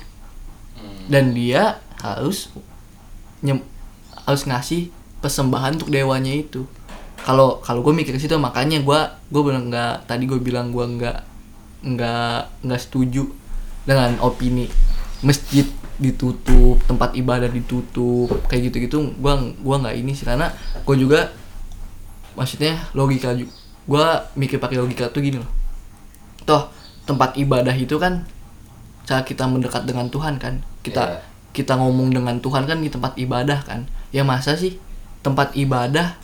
Hmm. 0.78 1.10
dan 1.10 1.34
dia 1.34 1.82
harus 1.98 2.54
nyem, 3.42 3.58
harus 4.22 4.46
ngasih 4.46 4.94
persembahan 5.18 5.74
untuk 5.82 5.90
dewanya 5.90 6.30
itu. 6.30 6.62
Kalau 7.26 7.58
kalau 7.58 7.82
gue 7.82 7.90
mikir 7.90 8.14
ke 8.14 8.22
situ 8.22 8.38
makanya 8.38 8.78
gue 8.78 9.00
gue 9.34 9.42
bener 9.42 9.62
nggak 9.66 9.94
tadi 10.06 10.30
gue 10.30 10.38
bilang 10.38 10.70
gue 10.70 10.86
nggak 10.86 11.18
nggak 11.82 12.62
nggak 12.62 12.80
setuju 12.80 13.26
dengan 13.82 14.14
opini 14.22 14.70
masjid 15.22 15.66
ditutup 15.98 16.78
tempat 16.86 17.10
ibadah 17.18 17.50
ditutup 17.50 18.30
kayak 18.46 18.70
gitu 18.70 18.76
gitu 18.86 18.96
gue 19.18 19.34
gua 19.66 19.76
nggak 19.82 19.96
ini 19.98 20.14
sih 20.14 20.22
karena 20.22 20.54
gue 20.86 20.96
juga 20.96 21.34
maksudnya 22.38 22.78
logika 22.94 23.34
gue 23.88 24.06
mikir 24.38 24.62
pakai 24.62 24.78
logika 24.78 25.08
tuh 25.10 25.24
gini 25.24 25.40
loh. 25.40 25.50
Toh 26.44 26.70
tempat 27.08 27.34
ibadah 27.40 27.72
itu 27.72 27.96
kan 27.96 28.28
cara 29.08 29.24
kita 29.24 29.48
mendekat 29.48 29.88
dengan 29.88 30.12
Tuhan 30.12 30.36
kan. 30.36 30.60
Kita 30.84 31.02
Iya. 31.02 31.20
kita 31.56 31.80
ngomong 31.80 32.12
dengan 32.12 32.36
Tuhan 32.38 32.68
kan 32.68 32.78
di 32.78 32.92
tempat 32.92 33.16
ibadah 33.16 33.64
kan. 33.64 33.88
Ya 34.12 34.22
masa 34.22 34.54
sih 34.54 34.76
tempat 35.24 35.56
ibadah 35.56 36.14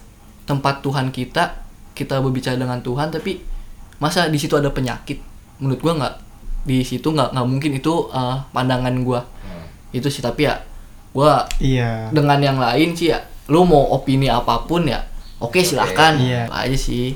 tempat 0.45 0.85
Tuhan 0.85 1.09
kita 1.11 1.65
kita 1.97 2.21
berbicara 2.21 2.61
dengan 2.61 2.85
Tuhan 2.85 3.09
tapi 3.11 3.41
masa 3.99 4.29
di 4.29 4.37
situ 4.37 4.55
ada 4.55 4.69
penyakit? 4.69 5.19
Menurut 5.59 5.81
gua 5.81 5.93
nggak 5.97 6.15
di 6.65 6.81
situ 6.81 7.05
nggak 7.07 7.31
nggak 7.31 7.47
mungkin 7.47 7.71
itu 7.75 7.95
eh, 8.11 8.37
pandangan 8.51 8.97
gua 9.01 9.21
Hmm. 9.21 9.69
itu 9.93 10.09
sih 10.09 10.21
tapi 10.21 10.45
ya 10.45 10.57
gua 11.11 11.45
Iya. 11.59 12.09
dengan 12.11 12.41
yang 12.41 12.57
lain 12.57 12.93
sih 12.93 13.09
ya 13.09 13.21
lu 13.47 13.61
mau 13.63 13.93
opini 13.93 14.27
apa 14.27 14.65
pun 14.65 14.85
ya 14.85 15.05
oke 15.37 15.61
silahkan 15.61 16.17
Iya. 16.17 16.49
Apa 16.49 16.65
aja 16.65 16.77
sih 16.79 17.13